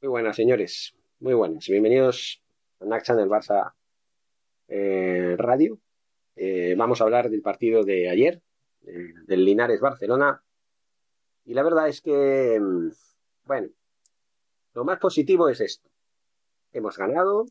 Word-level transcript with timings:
Muy 0.00 0.10
buenas, 0.10 0.36
señores. 0.36 0.94
Muy 1.18 1.34
buenas. 1.34 1.66
Bienvenidos 1.66 2.40
a 2.78 2.84
Naxa 2.84 3.14
en 3.14 3.18
el 3.18 3.28
Barça 3.28 3.74
eh, 4.68 5.34
Radio. 5.36 5.80
Eh, 6.36 6.76
vamos 6.78 7.00
a 7.00 7.04
hablar 7.04 7.28
del 7.28 7.42
partido 7.42 7.82
de 7.82 8.08
ayer, 8.08 8.40
eh, 8.86 9.12
del 9.26 9.44
Linares 9.44 9.80
Barcelona. 9.80 10.40
Y 11.44 11.52
la 11.52 11.64
verdad 11.64 11.88
es 11.88 12.00
que, 12.00 12.60
mm, 12.60 12.90
bueno, 13.44 13.70
lo 14.74 14.84
más 14.84 15.00
positivo 15.00 15.48
es 15.48 15.60
esto. 15.60 15.90
Hemos 16.72 16.96
ganado 16.96 17.46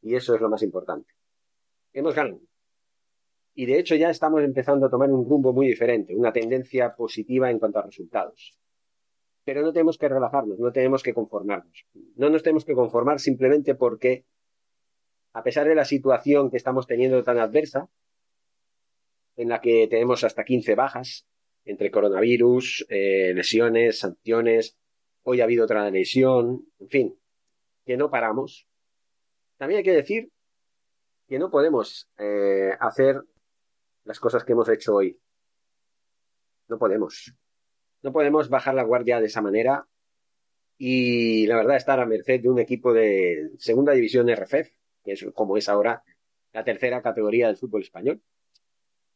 y 0.00 0.14
eso 0.14 0.36
es 0.36 0.40
lo 0.40 0.48
más 0.48 0.62
importante. 0.62 1.12
Hemos 1.92 2.14
ganado. 2.14 2.40
Y 3.56 3.66
de 3.66 3.80
hecho 3.80 3.96
ya 3.96 4.10
estamos 4.10 4.44
empezando 4.44 4.86
a 4.86 4.90
tomar 4.90 5.10
un 5.10 5.28
rumbo 5.28 5.52
muy 5.52 5.66
diferente, 5.66 6.14
una 6.14 6.32
tendencia 6.32 6.94
positiva 6.94 7.50
en 7.50 7.58
cuanto 7.58 7.80
a 7.80 7.82
resultados 7.82 8.61
pero 9.44 9.62
no 9.62 9.72
tenemos 9.72 9.98
que 9.98 10.08
relajarnos, 10.08 10.58
no 10.58 10.72
tenemos 10.72 11.02
que 11.02 11.14
conformarnos. 11.14 11.86
No 12.16 12.30
nos 12.30 12.42
tenemos 12.42 12.64
que 12.64 12.74
conformar 12.74 13.18
simplemente 13.18 13.74
porque, 13.74 14.24
a 15.32 15.42
pesar 15.42 15.66
de 15.66 15.74
la 15.74 15.84
situación 15.84 16.50
que 16.50 16.56
estamos 16.56 16.86
teniendo 16.86 17.22
tan 17.24 17.38
adversa, 17.38 17.88
en 19.36 19.48
la 19.48 19.60
que 19.60 19.88
tenemos 19.88 20.24
hasta 20.24 20.44
15 20.44 20.74
bajas, 20.74 21.26
entre 21.64 21.90
coronavirus, 21.90 22.86
eh, 22.88 23.32
lesiones, 23.34 24.00
sanciones, 24.00 24.76
hoy 25.22 25.40
ha 25.40 25.44
habido 25.44 25.64
otra 25.64 25.90
lesión, 25.90 26.66
en 26.78 26.88
fin, 26.88 27.18
que 27.84 27.96
no 27.96 28.10
paramos. 28.10 28.66
También 29.56 29.78
hay 29.78 29.84
que 29.84 29.92
decir 29.92 30.30
que 31.28 31.38
no 31.38 31.50
podemos 31.50 32.08
eh, 32.18 32.72
hacer 32.80 33.22
las 34.04 34.20
cosas 34.20 34.44
que 34.44 34.52
hemos 34.52 34.68
hecho 34.68 34.94
hoy. 34.94 35.18
No 36.68 36.78
podemos. 36.78 37.34
No 38.02 38.12
podemos 38.12 38.48
bajar 38.48 38.74
la 38.74 38.82
guardia 38.82 39.20
de 39.20 39.26
esa 39.26 39.42
manera 39.42 39.86
y 40.76 41.46
la 41.46 41.56
verdad 41.56 41.76
estar 41.76 42.00
a 42.00 42.06
merced 42.06 42.40
de 42.40 42.48
un 42.48 42.58
equipo 42.58 42.92
de 42.92 43.50
segunda 43.58 43.92
división 43.92 44.28
RFF, 44.28 44.72
que 45.04 45.12
es 45.12 45.26
como 45.34 45.56
es 45.56 45.68
ahora 45.68 46.02
la 46.52 46.64
tercera 46.64 47.00
categoría 47.02 47.46
del 47.46 47.56
fútbol 47.56 47.82
español. 47.82 48.20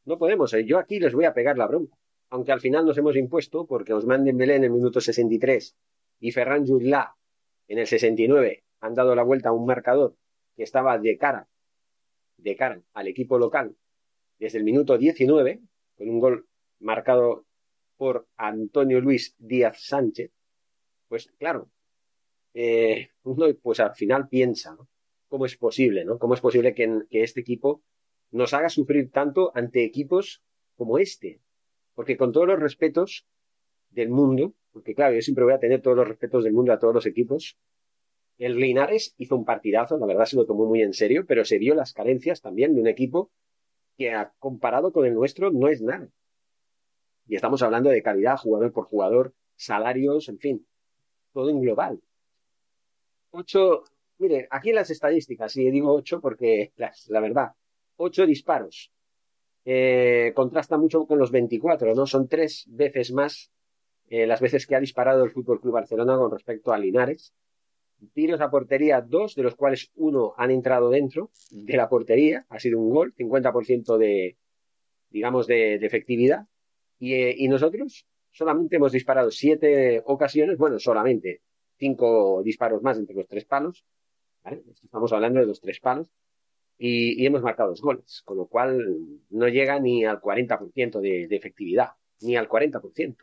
No 0.04 0.18
podemos, 0.18 0.54
¿eh? 0.54 0.64
yo 0.64 0.78
aquí 0.78 1.00
les 1.00 1.14
voy 1.14 1.24
a 1.24 1.34
pegar 1.34 1.58
la 1.58 1.66
bronca, 1.66 1.96
aunque 2.30 2.52
al 2.52 2.60
final 2.60 2.86
nos 2.86 2.96
hemos 2.98 3.16
impuesto 3.16 3.66
porque 3.66 3.92
Osman 3.92 4.24
Dembélé 4.24 4.54
en 4.54 4.64
el 4.64 4.70
minuto 4.70 5.00
63 5.00 5.76
y 6.20 6.30
Ferran 6.30 6.64
Jurla 6.66 7.16
en 7.66 7.78
el 7.78 7.86
69 7.86 8.62
han 8.80 8.94
dado 8.94 9.16
la 9.16 9.24
vuelta 9.24 9.48
a 9.48 9.52
un 9.52 9.66
marcador 9.66 10.14
que 10.56 10.62
estaba 10.62 10.98
de 10.98 11.18
cara, 11.18 11.48
de 12.36 12.54
cara 12.54 12.80
al 12.94 13.08
equipo 13.08 13.38
local 13.38 13.74
desde 14.38 14.58
el 14.58 14.64
minuto 14.64 14.98
19, 14.98 15.60
con 15.96 16.08
un 16.08 16.20
gol 16.20 16.46
marcado 16.78 17.45
por 17.96 18.26
Antonio 18.36 19.00
Luis 19.00 19.34
Díaz 19.38 19.78
Sánchez, 19.80 20.30
pues 21.08 21.28
claro, 21.38 21.70
eh, 22.54 23.10
uno 23.24 23.46
pues 23.62 23.80
al 23.80 23.94
final 23.94 24.28
piensa. 24.28 24.76
¿Cómo 25.28 25.44
es 25.44 25.56
posible, 25.56 26.04
¿no? 26.04 26.18
¿Cómo 26.18 26.34
es 26.34 26.40
posible 26.40 26.72
que, 26.74 27.02
que 27.10 27.22
este 27.22 27.40
equipo 27.40 27.82
nos 28.30 28.54
haga 28.54 28.68
sufrir 28.68 29.10
tanto 29.10 29.50
ante 29.54 29.84
equipos 29.84 30.42
como 30.76 30.98
este? 30.98 31.40
Porque 31.94 32.16
con 32.16 32.32
todos 32.32 32.46
los 32.46 32.60
respetos 32.60 33.26
del 33.90 34.10
mundo, 34.10 34.54
porque 34.72 34.94
claro, 34.94 35.14
yo 35.14 35.22
siempre 35.22 35.44
voy 35.44 35.54
a 35.54 35.58
tener 35.58 35.82
todos 35.82 35.96
los 35.96 36.06
respetos 36.06 36.44
del 36.44 36.52
mundo 36.52 36.72
a 36.72 36.78
todos 36.78 36.94
los 36.94 37.06
equipos, 37.06 37.58
el 38.38 38.56
Linares 38.56 39.14
hizo 39.16 39.36
un 39.36 39.44
partidazo, 39.44 39.98
la 39.98 40.06
verdad 40.06 40.26
se 40.26 40.36
lo 40.36 40.46
tomó 40.46 40.66
muy 40.66 40.82
en 40.82 40.92
serio, 40.92 41.24
pero 41.26 41.44
se 41.44 41.58
vio 41.58 41.74
las 41.74 41.92
carencias 41.92 42.40
también 42.42 42.74
de 42.74 42.80
un 42.80 42.86
equipo 42.86 43.30
que 43.96 44.14
comparado 44.38 44.92
con 44.92 45.06
el 45.06 45.14
nuestro 45.14 45.50
no 45.50 45.68
es 45.68 45.80
nada. 45.80 46.08
Y 47.28 47.36
estamos 47.36 47.62
hablando 47.62 47.90
de 47.90 48.02
calidad, 48.02 48.36
jugador 48.36 48.72
por 48.72 48.86
jugador, 48.86 49.34
salarios, 49.56 50.28
en 50.28 50.38
fin, 50.38 50.66
todo 51.32 51.50
en 51.50 51.60
global. 51.60 52.00
Ocho, 53.30 53.84
mire, 54.18 54.46
aquí 54.50 54.72
las 54.72 54.90
estadísticas, 54.90 55.56
y 55.56 55.70
digo 55.70 55.92
ocho 55.92 56.20
porque 56.20 56.72
la 57.08 57.20
verdad, 57.20 57.52
ocho 57.96 58.26
disparos. 58.26 58.92
Eh, 59.64 60.32
contrasta 60.36 60.78
mucho 60.78 61.06
con 61.06 61.18
los 61.18 61.32
24, 61.32 61.94
¿no? 61.94 62.06
Son 62.06 62.28
tres 62.28 62.64
veces 62.68 63.12
más 63.12 63.50
eh, 64.08 64.26
las 64.26 64.40
veces 64.40 64.66
que 64.66 64.76
ha 64.76 64.80
disparado 64.80 65.24
el 65.24 65.30
Fútbol 65.30 65.60
Club 65.60 65.74
Barcelona 65.74 66.16
con 66.16 66.30
respecto 66.30 66.72
a 66.72 66.78
Linares. 66.78 67.34
Tiros 68.12 68.40
a 68.40 68.50
portería, 68.50 69.00
dos, 69.00 69.34
de 69.34 69.42
los 69.42 69.56
cuales 69.56 69.90
uno 69.96 70.34
han 70.36 70.50
entrado 70.50 70.90
dentro 70.90 71.30
de 71.50 71.76
la 71.76 71.88
portería, 71.88 72.46
ha 72.48 72.60
sido 72.60 72.78
un 72.78 72.90
gol, 72.90 73.14
50% 73.14 73.96
de, 73.96 74.36
digamos, 75.10 75.46
de 75.46 75.74
efectividad. 75.76 76.46
Eh, 77.00 77.34
y, 77.36 77.48
nosotros 77.48 78.06
solamente 78.30 78.76
hemos 78.76 78.92
disparado 78.92 79.30
siete 79.30 80.02
ocasiones, 80.06 80.56
bueno, 80.56 80.78
solamente 80.78 81.42
cinco 81.78 82.42
disparos 82.42 82.82
más 82.82 82.98
entre 82.98 83.14
los 83.14 83.26
tres 83.26 83.44
palos, 83.44 83.84
Estamos 84.84 85.12
hablando 85.12 85.40
de 85.40 85.46
los 85.46 85.60
tres 85.60 85.80
palos, 85.80 86.08
y, 86.78 87.24
hemos 87.26 87.42
marcado 87.42 87.70
dos 87.70 87.80
goles, 87.80 88.22
con 88.24 88.36
lo 88.36 88.46
cual 88.46 89.20
no 89.30 89.48
llega 89.48 89.80
ni 89.80 90.04
al 90.04 90.20
40% 90.20 91.00
de, 91.00 91.26
de 91.26 91.36
efectividad, 91.36 91.90
ni 92.20 92.36
al 92.36 92.48
40%. 92.48 93.16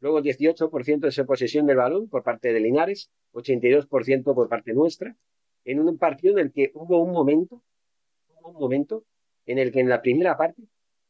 Luego 0.00 0.20
18% 0.20 1.14
de 1.14 1.24
posesión 1.24 1.66
del 1.66 1.76
balón 1.76 2.08
por 2.08 2.22
parte 2.22 2.52
de 2.52 2.60
Linares, 2.60 3.10
82% 3.34 4.34
por 4.34 4.48
parte 4.48 4.72
nuestra, 4.72 5.16
en 5.64 5.80
un 5.80 5.98
partido 5.98 6.38
en 6.38 6.46
el 6.46 6.52
que 6.52 6.70
hubo 6.74 7.02
un 7.02 7.12
momento, 7.12 7.62
hubo 8.28 8.50
un 8.50 8.58
momento 8.58 9.04
en 9.46 9.58
el 9.58 9.72
que 9.72 9.80
en 9.80 9.88
la 9.88 10.02
primera 10.02 10.36
parte 10.36 10.62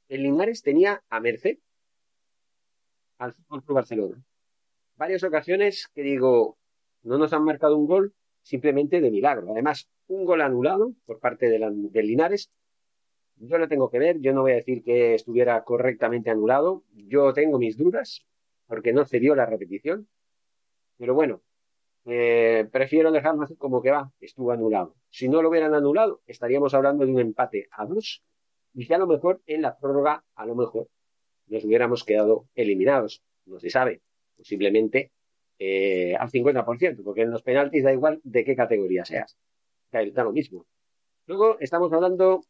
el 0.08 0.22
Linares 0.24 0.62
tenía 0.62 1.02
a 1.08 1.20
merced 1.20 1.58
al 3.22 3.33
Fútbol 3.33 3.62
Barcelona. 3.69 4.22
Varias 4.97 5.22
ocasiones 5.22 5.88
que 5.94 6.03
digo, 6.03 6.59
no 7.05 7.19
nos 7.19 7.33
han 7.33 7.44
marcado 7.44 7.77
un 7.77 7.87
gol 7.87 8.15
simplemente 8.43 9.00
de 9.00 9.12
milagro. 9.12 9.53
Además, 9.53 9.88
un 10.09 10.25
gol 10.25 10.41
anulado 10.41 10.93
por 11.06 11.21
parte 11.21 11.49
de, 11.49 12.03
Linares. 12.03 12.50
Yo 13.37 13.59
lo 13.59 13.69
tengo 13.69 13.91
que 13.91 14.00
ver, 14.00 14.21
yo 14.21 14.33
no 14.33 14.43
voy 14.43 14.53
a 14.53 14.56
decir 14.56 14.83
que 14.83 15.15
estuviera 15.15 15.62
correctamente 15.62 16.31
anulado. 16.31 16.83
Yo 16.93 17.33
tengo 17.33 17.59
mis 17.59 17.77
dudas 17.77 18.27
porque 18.66 18.93
no 18.93 19.05
se 19.05 19.21
dio 19.21 19.37
la 19.37 19.47
repetición. 19.47 20.09
Pero 20.98 21.15
bueno, 21.15 21.42
eh, 22.07 22.68
prefiero 22.72 23.13
dejarlo 23.13 23.42
así 23.42 23.54
como 23.54 23.83
que 23.83 23.92
va, 23.92 24.10
estuvo 24.21 24.51
anulado. 24.51 24.97
Si 25.10 25.28
no 25.28 25.42
lo 25.42 25.48
hubieran 25.48 25.75
anulado, 25.75 26.22
estaríamos 26.27 26.75
hablando 26.75 27.07
de 27.07 27.13
un 27.13 27.21
empate 27.21 27.68
a 27.71 27.86
dos 27.86 28.25
y 28.75 28.86
que 28.86 28.95
a 28.97 28.98
lo 28.98 29.07
mejor 29.07 29.41
en 29.47 29.63
la 29.63 29.78
prórroga, 29.78 30.25
a 30.34 30.45
lo 30.45 30.57
mejor 30.57 30.89
nos 31.53 31.65
hubiéramos 31.65 32.04
quedado 32.04 32.49
eliminados. 32.54 33.22
No 33.47 33.60
se 33.60 33.71
sabe. 33.71 34.01
Posiblemente 34.37 35.13
eh, 35.59 36.16
al 36.19 36.31
50%, 36.31 37.04
porque 37.04 37.22
en 37.22 37.31
los 37.31 37.43
penaltis 37.43 37.84
da 37.84 37.93
igual 37.93 38.21
de 38.25 38.45
qué 38.45 38.57
categoría 38.57 39.04
seas. 39.04 39.37
Da 39.93 40.25
lo 40.25 40.33
mismo. 40.33 40.66
Luego 41.27 41.59
estamos 41.60 41.93
hablando 41.93 42.41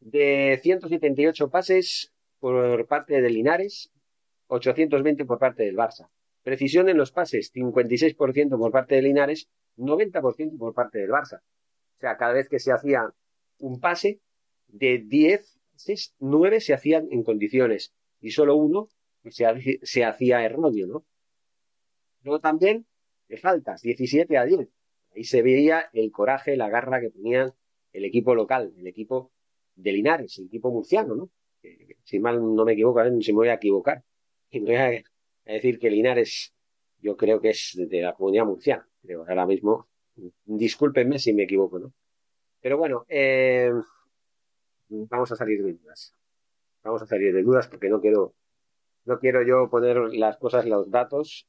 de 0.00 0.58
178 0.60 1.48
pases 1.48 2.12
por 2.40 2.86
parte 2.88 3.22
de 3.22 3.30
Linares, 3.30 3.90
820 4.48 5.24
por 5.24 5.38
parte 5.38 5.62
del 5.62 5.76
Barça. 5.76 6.08
Precisión 6.42 6.88
en 6.88 6.98
los 6.98 7.12
pases, 7.12 7.52
56% 7.54 8.58
por 8.58 8.72
parte 8.72 8.96
de 8.96 9.02
Linares, 9.02 9.48
90% 9.76 10.58
por 10.58 10.74
parte 10.74 10.98
del 10.98 11.10
Barça. 11.10 11.38
O 11.96 12.00
sea, 12.00 12.16
cada 12.16 12.32
vez 12.32 12.48
que 12.48 12.58
se 12.58 12.72
hacía 12.72 13.14
un 13.58 13.78
pase, 13.78 14.20
de 14.66 14.98
10, 14.98 15.60
6, 15.76 16.14
9 16.18 16.60
se 16.60 16.74
hacían 16.74 17.06
en 17.12 17.22
condiciones 17.22 17.92
y 18.22 18.30
solo 18.30 18.56
uno 18.56 18.88
se, 19.28 19.80
se 19.82 20.04
hacía 20.04 20.44
erróneo, 20.44 20.86
¿no? 20.86 21.04
Luego 22.22 22.40
también, 22.40 22.86
de 23.28 23.36
faltas, 23.36 23.82
17 23.82 24.38
a 24.38 24.44
10. 24.44 24.68
Ahí 25.14 25.24
se 25.24 25.42
veía 25.42 25.90
el 25.92 26.10
coraje, 26.10 26.56
la 26.56 26.70
garra 26.70 27.00
que 27.00 27.10
tenían 27.10 27.52
el 27.92 28.04
equipo 28.04 28.34
local, 28.34 28.72
el 28.78 28.86
equipo 28.86 29.32
de 29.74 29.92
Linares, 29.92 30.38
el 30.38 30.46
equipo 30.46 30.70
murciano, 30.70 31.14
¿no? 31.14 31.30
si 32.04 32.18
mal 32.18 32.40
no 32.54 32.64
me 32.64 32.72
equivoco, 32.72 33.00
si 33.20 33.32
me 33.32 33.36
voy 33.36 33.48
a 33.48 33.54
equivocar. 33.54 34.02
Y 34.50 34.60
me 34.60 34.66
voy 34.66 34.76
a, 34.76 35.52
decir 35.52 35.78
que 35.78 35.90
Linares 35.90 36.52
yo 37.00 37.16
creo 37.16 37.40
que 37.40 37.50
es 37.50 37.72
de 37.76 38.00
la 38.00 38.14
comunidad 38.14 38.46
murciana. 38.46 38.88
Pero 39.02 39.24
ahora 39.28 39.46
mismo, 39.46 39.88
discúlpenme 40.44 41.18
si 41.18 41.32
me 41.32 41.44
equivoco, 41.44 41.78
¿no? 41.78 41.92
Pero 42.60 42.78
bueno, 42.78 43.04
eh, 43.08 43.70
vamos 44.88 45.32
a 45.32 45.36
salir 45.36 45.62
de 45.62 45.72
dudas. 45.72 46.14
Vamos 46.82 47.02
a 47.02 47.06
salir 47.06 47.32
de 47.32 47.42
dudas 47.42 47.68
porque 47.68 47.88
no 47.88 48.00
quiero, 48.00 48.34
no 49.04 49.18
quiero 49.18 49.42
yo 49.42 49.68
poner 49.70 49.96
las 50.14 50.36
cosas, 50.38 50.66
los 50.66 50.90
datos, 50.90 51.46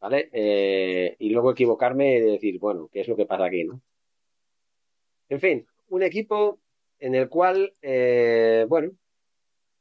¿vale? 0.00 0.28
Eh, 0.32 1.16
y 1.18 1.30
luego 1.30 1.52
equivocarme 1.52 2.16
y 2.16 2.20
decir, 2.20 2.58
bueno, 2.58 2.88
¿qué 2.92 3.00
es 3.00 3.08
lo 3.08 3.16
que 3.16 3.26
pasa 3.26 3.46
aquí, 3.46 3.64
no? 3.64 3.80
En 5.28 5.40
fin, 5.40 5.66
un 5.88 6.02
equipo 6.02 6.60
en 6.98 7.14
el 7.14 7.28
cual, 7.28 7.74
eh, 7.82 8.66
bueno, 8.68 8.92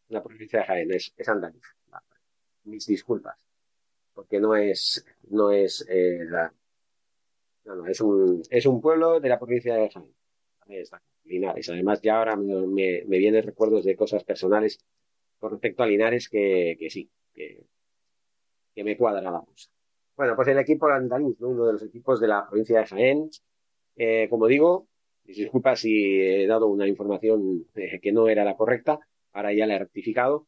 la 0.10 0.24
provincia 0.24 0.60
de 0.60 0.66
Jaén 0.66 0.92
es, 0.92 1.13
es. 1.18 1.28
Mis 2.63 2.86
disculpas, 2.86 3.44
porque 4.13 4.40
no 4.40 4.56
es, 4.56 5.06
no 5.30 5.52
es 5.52 5.86
eh, 5.90 6.19
la, 6.30 6.54
no, 7.66 7.88
es 7.88 8.02
un, 8.02 8.42
es 8.50 8.66
un 8.66 8.80
pueblo 8.81 9.19
de 9.19 9.30
la 9.30 9.40
provincia 9.40 9.75
de 9.75 9.90
Jaén. 9.90 10.21
Linares. 11.24 11.70
Además, 11.70 12.02
ya 12.02 12.18
ahora 12.18 12.36
me, 12.36 13.04
me, 13.06 13.18
vienen 13.18 13.44
recuerdos 13.44 13.84
de 13.86 13.96
cosas 13.96 14.24
personales 14.24 14.80
con 15.40 15.52
respecto 15.52 15.84
a 15.84 15.88
Linares 15.88 16.30
que, 16.30 16.76
que 16.80 16.90
sí, 16.90 17.10
que, 17.34 17.66
que 18.74 18.84
me 18.84 18.98
cuadra 18.98 19.22
la 19.32 19.42
cosa. 19.42 19.70
Bueno, 20.16 20.36
pues 20.36 20.48
el 20.50 20.60
equipo 20.60 20.88
andaluz, 20.88 21.40
¿no? 21.40 21.50
uno 21.50 21.66
de 21.66 21.74
los 21.74 21.84
equipos 21.84 22.20
de 22.20 22.28
la 22.28 22.48
provincia 22.48 22.80
de 22.80 22.86
Jaén, 22.86 23.30
eh, 23.96 24.28
como 24.30 24.48
digo, 24.48 24.88
disculpa 25.24 25.76
si 25.76 26.22
he 26.22 26.48
dado 26.48 26.68
una 26.68 26.88
información 26.88 27.66
eh, 27.76 28.00
que 28.02 28.12
no 28.12 28.28
era 28.28 28.44
la 28.44 28.56
correcta, 28.56 29.00
ahora 29.34 29.54
ya 29.54 29.66
la 29.66 29.76
he 29.76 29.80
rectificado. 29.80 30.48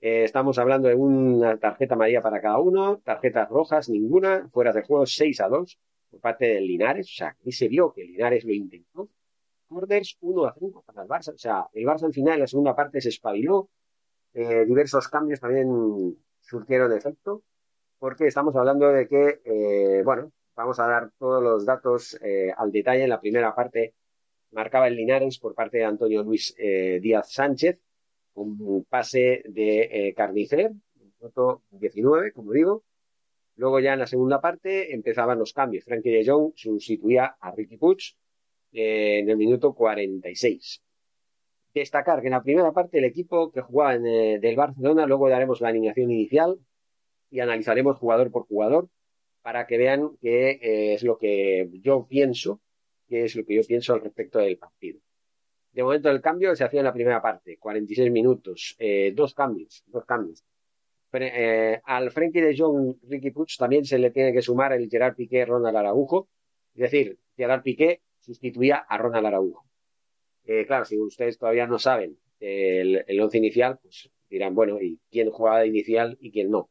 Eh, 0.00 0.24
estamos 0.24 0.58
hablando 0.58 0.88
de 0.88 0.94
una 0.94 1.58
tarjeta 1.58 1.94
amarilla 1.94 2.22
para 2.22 2.40
cada 2.40 2.58
uno, 2.58 2.98
tarjetas 3.04 3.48
rojas 3.50 3.88
ninguna, 3.88 4.48
fuera 4.52 4.72
de 4.72 4.82
juego 4.82 5.04
6 5.06 5.40
a 5.40 5.48
2 5.48 5.78
por 6.10 6.20
parte 6.20 6.46
del 6.46 6.66
Linares, 6.66 7.06
o 7.06 7.14
sea, 7.14 7.28
aquí 7.28 7.52
se 7.52 7.68
vio 7.68 7.92
que 7.92 8.04
Linares 8.04 8.44
lo 8.44 8.52
intentó. 8.52 9.08
Corders 9.70 10.18
1 10.20 10.44
a 10.46 10.52
5 10.52 10.82
para 10.84 11.02
el 11.02 11.08
Barça, 11.08 11.32
o 11.32 11.38
sea, 11.38 11.68
el 11.72 11.84
Barça 11.84 12.04
al 12.04 12.12
final 12.12 12.34
en 12.34 12.40
la 12.40 12.46
segunda 12.48 12.74
parte 12.74 13.00
se 13.00 13.10
espabiló, 13.10 13.70
eh, 14.34 14.64
diversos 14.66 15.08
cambios 15.08 15.40
también 15.40 15.68
surtieron 16.40 16.92
efecto, 16.92 17.42
porque 17.98 18.26
estamos 18.26 18.56
hablando 18.56 18.88
de 18.88 19.06
que, 19.06 19.40
eh, 19.44 20.02
bueno, 20.04 20.32
vamos 20.56 20.80
a 20.80 20.86
dar 20.86 21.12
todos 21.18 21.42
los 21.42 21.64
datos 21.64 22.18
eh, 22.22 22.52
al 22.56 22.72
detalle 22.72 23.04
en 23.04 23.10
la 23.10 23.20
primera 23.20 23.54
parte. 23.54 23.94
Marcaba 24.50 24.88
el 24.88 24.96
Linares 24.96 25.38
por 25.38 25.54
parte 25.54 25.78
de 25.78 25.84
Antonio 25.84 26.24
Luis 26.24 26.54
Díaz 26.56 27.32
Sánchez, 27.32 27.80
un 28.34 28.84
pase 28.88 29.44
de 29.46 30.12
Carnicer, 30.16 30.72
minuto 30.96 31.62
19, 31.70 32.32
como 32.32 32.50
digo, 32.52 32.82
Luego 33.60 33.78
ya 33.78 33.92
en 33.92 33.98
la 33.98 34.06
segunda 34.06 34.40
parte 34.40 34.94
empezaban 34.94 35.38
los 35.38 35.52
cambios. 35.52 35.84
Frankie 35.84 36.10
de 36.10 36.24
Jong 36.26 36.52
sustituía 36.56 37.36
a 37.38 37.50
Ricky 37.50 37.76
Puig 37.76 37.98
eh, 38.72 39.18
en 39.20 39.28
el 39.28 39.36
minuto 39.36 39.74
46. 39.74 40.82
Destacar 41.74 42.20
que 42.20 42.28
en 42.28 42.32
la 42.32 42.42
primera 42.42 42.72
parte 42.72 42.98
el 42.98 43.04
equipo 43.04 43.50
que 43.50 43.60
jugaba 43.60 43.94
en, 43.94 44.06
eh, 44.06 44.38
del 44.40 44.56
Barcelona, 44.56 45.06
luego 45.06 45.28
daremos 45.28 45.60
la 45.60 45.68
alineación 45.68 46.10
inicial 46.10 46.58
y 47.30 47.40
analizaremos 47.40 47.98
jugador 47.98 48.30
por 48.30 48.46
jugador 48.46 48.88
para 49.42 49.66
que 49.66 49.78
vean 49.78 50.10
qué 50.20 50.50
eh, 50.62 50.94
es 50.94 51.02
lo 51.02 51.18
que 51.18 51.68
yo 51.82 52.06
pienso, 52.08 52.60
qué 53.08 53.24
es 53.24 53.34
lo 53.34 53.44
que 53.44 53.56
yo 53.56 53.62
pienso 53.66 53.94
al 53.94 54.02
respecto 54.02 54.38
del 54.38 54.58
partido. 54.58 55.00
De 55.72 55.82
momento 55.82 56.10
el 56.10 56.20
cambio 56.20 56.54
se 56.54 56.64
hacía 56.64 56.80
en 56.80 56.86
la 56.86 56.92
primera 56.92 57.22
parte, 57.22 57.56
46 57.56 58.10
minutos, 58.10 58.76
dos 59.14 59.34
cambios, 59.34 59.84
dos 59.86 60.04
cambios. 60.04 60.44
Al 61.84 62.10
Frenkie 62.10 62.40
de 62.40 62.56
Jong, 62.58 62.96
Ricky 63.08 63.30
Puig, 63.30 63.56
también 63.56 63.84
se 63.84 63.98
le 63.98 64.10
tiene 64.10 64.32
que 64.32 64.42
sumar 64.42 64.72
el 64.72 64.90
Gerard 64.90 65.14
Piqué, 65.14 65.44
Ronald 65.44 65.76
Araujo. 65.76 66.28
Es 66.74 66.90
decir, 66.90 67.20
Gerard 67.36 67.62
Piqué 67.62 68.00
sustituía 68.20 68.76
a 68.76 68.98
Ronald 68.98 69.26
Araujo. 69.26 69.64
Eh, 70.44 70.66
claro, 70.66 70.84
si 70.84 70.98
ustedes 70.98 71.38
todavía 71.38 71.66
no 71.66 71.78
saben 71.78 72.18
el, 72.38 73.04
el 73.06 73.20
once 73.20 73.38
inicial, 73.38 73.78
pues 73.82 74.10
dirán, 74.28 74.54
bueno, 74.54 74.80
¿y 74.80 75.00
quién 75.10 75.30
jugaba 75.30 75.60
de 75.60 75.68
inicial 75.68 76.16
y 76.20 76.30
quién 76.30 76.50
no? 76.50 76.70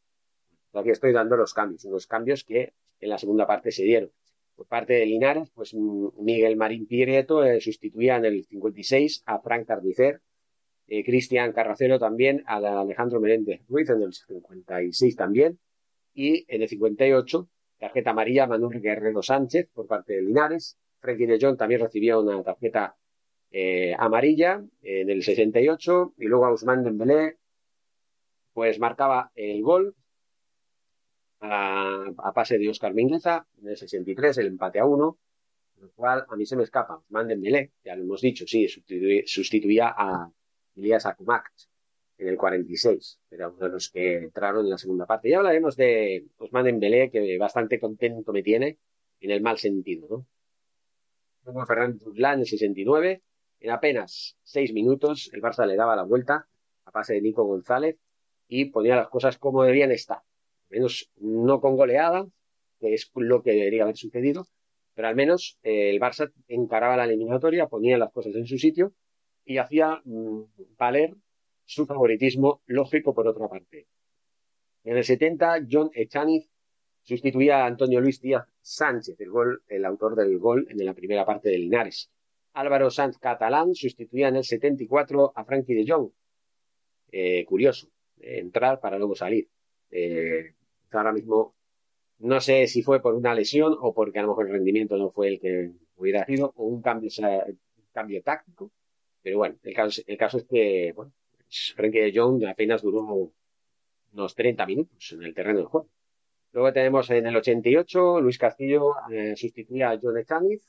Aquí 0.73 0.89
estoy 0.89 1.13
dando 1.13 1.35
los 1.35 1.53
cambios, 1.53 1.83
unos 1.85 2.07
cambios 2.07 2.43
que 2.43 2.73
en 2.99 3.09
la 3.09 3.17
segunda 3.17 3.47
parte 3.47 3.71
se 3.71 3.83
dieron. 3.83 4.11
Por 4.55 4.67
parte 4.67 4.93
de 4.93 5.05
Linares, 5.05 5.49
pues 5.51 5.73
Miguel 5.73 6.57
Marín 6.57 6.85
Prieto 6.85 7.43
eh, 7.43 7.61
sustituía 7.61 8.17
en 8.17 8.25
el 8.25 8.45
56 8.45 9.23
a 9.25 9.39
Frank 9.39 9.65
Carnicer, 9.65 10.21
eh, 10.87 11.03
Cristian 11.03 11.53
Carracero 11.53 11.97
también, 11.97 12.43
a 12.45 12.57
Alejandro 12.57 13.19
Menéndez 13.21 13.61
Ruiz 13.67 13.89
en 13.89 14.01
el 14.01 14.13
56 14.13 15.15
también, 15.15 15.59
y 16.13 16.45
en 16.53 16.61
el 16.61 16.67
58, 16.67 17.49
tarjeta 17.77 18.09
amarilla 18.11 18.47
Manuel 18.47 18.81
Guerrero 18.81 19.21
Sánchez 19.21 19.69
por 19.73 19.87
parte 19.87 20.13
de 20.13 20.23
Linares, 20.23 20.77
Frenkie 20.99 21.25
de 21.25 21.39
Jong 21.39 21.57
también 21.57 21.81
recibió 21.81 22.21
una 22.21 22.43
tarjeta 22.43 22.95
eh, 23.51 23.95
amarilla 23.97 24.63
en 24.81 25.09
el 25.09 25.23
68, 25.23 26.13
y 26.17 26.25
luego 26.25 26.45
a 26.45 26.53
Usman 26.53 26.83
Dembélé, 26.83 27.37
pues 28.53 28.79
marcaba 28.79 29.31
el 29.35 29.61
gol 29.63 29.95
a, 31.41 32.31
pase 32.33 32.57
de 32.57 32.69
Oscar 32.69 32.93
Mingueza 32.93 33.47
en 33.61 33.69
el 33.69 33.77
63, 33.77 34.37
el 34.39 34.47
empate 34.47 34.79
a 34.79 34.85
uno, 34.85 35.17
lo 35.77 35.91
cual 35.91 36.25
a 36.29 36.35
mí 36.35 36.45
se 36.45 36.55
me 36.55 36.63
escapa. 36.63 36.97
Usman 36.97 37.27
Dembélé, 37.27 37.71
ya 37.83 37.95
lo 37.95 38.03
hemos 38.03 38.21
dicho, 38.21 38.45
sí, 38.45 38.67
sustituía, 38.67 39.93
a, 39.97 40.31
Elías 40.75 41.05
Akumak 41.05 41.51
en 42.17 42.27
el 42.27 42.37
46, 42.37 43.19
era 43.31 43.49
uno 43.49 43.65
de 43.65 43.69
los 43.69 43.89
que 43.89 44.17
entraron 44.17 44.65
en 44.65 44.71
la 44.71 44.77
segunda 44.77 45.05
parte. 45.05 45.29
Ya 45.29 45.37
hablaremos 45.37 45.75
de 45.75 46.25
Osman 46.37 46.65
Dembélé, 46.65 47.09
que 47.09 47.37
bastante 47.37 47.79
contento 47.79 48.31
me 48.33 48.43
tiene, 48.43 48.77
en 49.21 49.31
el 49.31 49.41
mal 49.41 49.57
sentido, 49.57 50.07
¿no? 50.09 50.25
Luego 51.51 51.65
Fernández 51.65 52.03
en 52.05 52.39
el 52.39 52.45
69, 52.45 53.23
en 53.61 53.71
apenas 53.71 54.37
seis 54.43 54.71
minutos 54.71 55.31
el 55.33 55.41
Barça 55.41 55.65
le 55.65 55.75
daba 55.75 55.95
la 55.95 56.03
vuelta 56.03 56.47
a 56.85 56.91
pase 56.91 57.15
de 57.15 57.21
Nico 57.21 57.43
González 57.43 57.97
y 58.47 58.65
ponía 58.65 58.95
las 58.95 59.09
cosas 59.09 59.39
como 59.39 59.63
debían 59.63 59.91
estar. 59.91 60.19
Menos 60.69 61.09
no 61.17 61.59
con 61.59 61.75
goleada, 61.75 62.27
que 62.79 62.93
es 62.93 63.09
lo 63.15 63.41
que 63.41 63.53
debería 63.53 63.83
haber 63.83 63.97
sucedido, 63.97 64.47
pero 64.93 65.07
al 65.07 65.15
menos 65.15 65.57
eh, 65.63 65.89
el 65.89 65.99
Barça 65.99 66.31
encaraba 66.47 66.97
la 66.97 67.05
eliminatoria, 67.05 67.67
ponía 67.67 67.97
las 67.97 68.11
cosas 68.11 68.35
en 68.35 68.45
su 68.45 68.59
sitio 68.59 68.93
y 69.43 69.57
hacía 69.57 70.01
mmm, 70.05 70.43
valer 70.77 71.15
su 71.65 71.87
favoritismo 71.87 72.61
lógico 72.67 73.15
por 73.15 73.27
otra 73.27 73.47
parte. 73.47 73.87
En 74.83 74.97
el 74.97 75.03
70, 75.03 75.65
John 75.69 75.89
Echaniz 75.93 76.47
sustituía 77.03 77.63
a 77.63 77.65
Antonio 77.65 78.01
Luis 78.01 78.21
Díaz 78.21 78.45
Sánchez, 78.61 79.19
el, 79.19 79.29
gol, 79.29 79.63
el 79.67 79.85
autor 79.85 80.15
del 80.15 80.37
gol 80.37 80.67
en 80.69 80.85
la 80.85 80.93
primera 80.93 81.25
parte 81.25 81.49
de 81.49 81.57
Linares. 81.57 82.11
Álvaro 82.53 82.89
Sanz 82.89 83.17
Catalán 83.17 83.73
sustituía 83.73 84.27
en 84.27 84.37
el 84.37 84.43
74 84.43 85.33
a 85.35 85.45
Frankie 85.45 85.73
de 85.73 85.85
Jong. 85.87 86.11
Eh, 87.11 87.45
curioso, 87.45 87.87
entrar 88.19 88.79
para 88.79 88.97
luego 88.97 89.15
salir. 89.15 89.47
Eh, 89.91 90.53
ahora 90.91 91.11
mismo 91.11 91.55
no 92.19 92.41
sé 92.41 92.67
si 92.67 92.83
fue 92.83 93.01
por 93.01 93.15
una 93.15 93.33
lesión 93.33 93.75
o 93.79 93.93
porque 93.93 94.19
a 94.19 94.23
lo 94.23 94.29
mejor 94.29 94.47
el 94.47 94.53
rendimiento 94.53 94.97
no 94.97 95.09
fue 95.09 95.29
el 95.29 95.39
que 95.39 95.71
hubiera 95.95 96.25
sido 96.25 96.53
o 96.55 96.65
un 96.65 96.81
cambio, 96.81 97.09
cambio 97.93 98.21
táctico 98.21 98.71
pero 99.21 99.37
bueno, 99.37 99.55
el 99.63 99.73
caso, 99.73 100.01
el 100.05 100.17
caso 100.17 100.37
es 100.37 100.45
que, 100.45 100.93
bueno, 100.95 101.11
Frankie 101.75 101.99
de 101.99 102.11
Jong 102.15 102.45
apenas 102.45 102.81
duró 102.81 103.31
unos 104.11 104.35
30 104.35 104.65
minutos 104.65 105.11
en 105.11 105.23
el 105.23 105.33
terreno 105.33 105.59
del 105.59 105.67
juego. 105.67 105.89
Luego 106.51 106.73
tenemos 106.73 107.09
en 107.11 107.27
el 107.27 107.35
88, 107.35 108.21
Luis 108.21 108.37
Castillo 108.37 108.95
eh, 109.11 109.35
sustituía 109.35 109.91
a 109.91 109.99
John 110.01 110.17
Echaniz. 110.17 110.65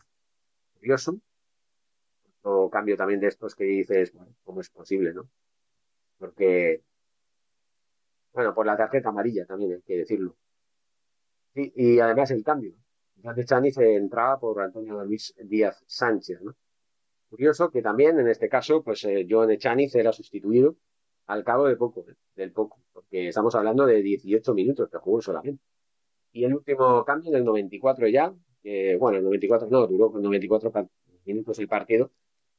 Curioso. 0.74 1.18
Otro 2.38 2.68
cambio 2.70 2.96
también 2.96 3.20
de 3.20 3.28
estos 3.28 3.54
que 3.54 3.64
dices, 3.64 4.12
bueno, 4.12 4.34
¿cómo 4.44 4.60
es 4.60 4.70
posible, 4.70 5.12
no? 5.12 5.28
Porque, 6.18 6.82
bueno, 8.32 8.54
por 8.54 8.66
la 8.66 8.76
tarjeta 8.76 9.08
amarilla 9.08 9.46
también 9.46 9.72
hay 9.72 9.82
que 9.82 9.96
decirlo. 9.98 10.36
Sí, 11.54 11.72
y 11.74 11.98
además 11.98 12.30
el 12.30 12.44
cambio. 12.44 12.74
John 13.22 13.38
Echaniz 13.38 13.76
entraba 13.78 14.38
por 14.38 14.60
Antonio 14.60 15.02
Luis 15.04 15.34
Díaz 15.38 15.82
Sánchez, 15.86 16.40
¿no? 16.42 16.54
Curioso 17.28 17.70
que 17.70 17.80
también, 17.80 18.18
en 18.18 18.28
este 18.28 18.48
caso, 18.48 18.82
pues 18.82 19.04
eh, 19.04 19.26
John 19.28 19.50
Echaniz 19.50 19.94
era 19.94 20.12
sustituido 20.12 20.76
al 21.26 21.44
cabo 21.44 21.66
de 21.66 21.76
poco, 21.76 22.04
eh, 22.08 22.14
del 22.34 22.52
poco, 22.52 22.80
porque 22.92 23.28
estamos 23.28 23.54
hablando 23.54 23.86
de 23.86 24.02
18 24.02 24.54
minutos 24.54 24.88
que 24.90 24.98
jugó 24.98 25.20
solamente. 25.20 25.62
Y 26.32 26.44
el 26.44 26.54
último 26.54 27.04
cambio 27.04 27.30
en 27.30 27.36
el 27.36 27.44
94 27.44 28.08
ya, 28.08 28.32
que, 28.62 28.96
bueno, 28.96 29.18
el 29.18 29.24
94 29.24 29.68
no, 29.70 29.86
duró 29.86 30.12
con 30.12 30.22
94 30.22 30.72
minutos 31.24 31.58
el 31.58 31.68
partido, 31.68 32.10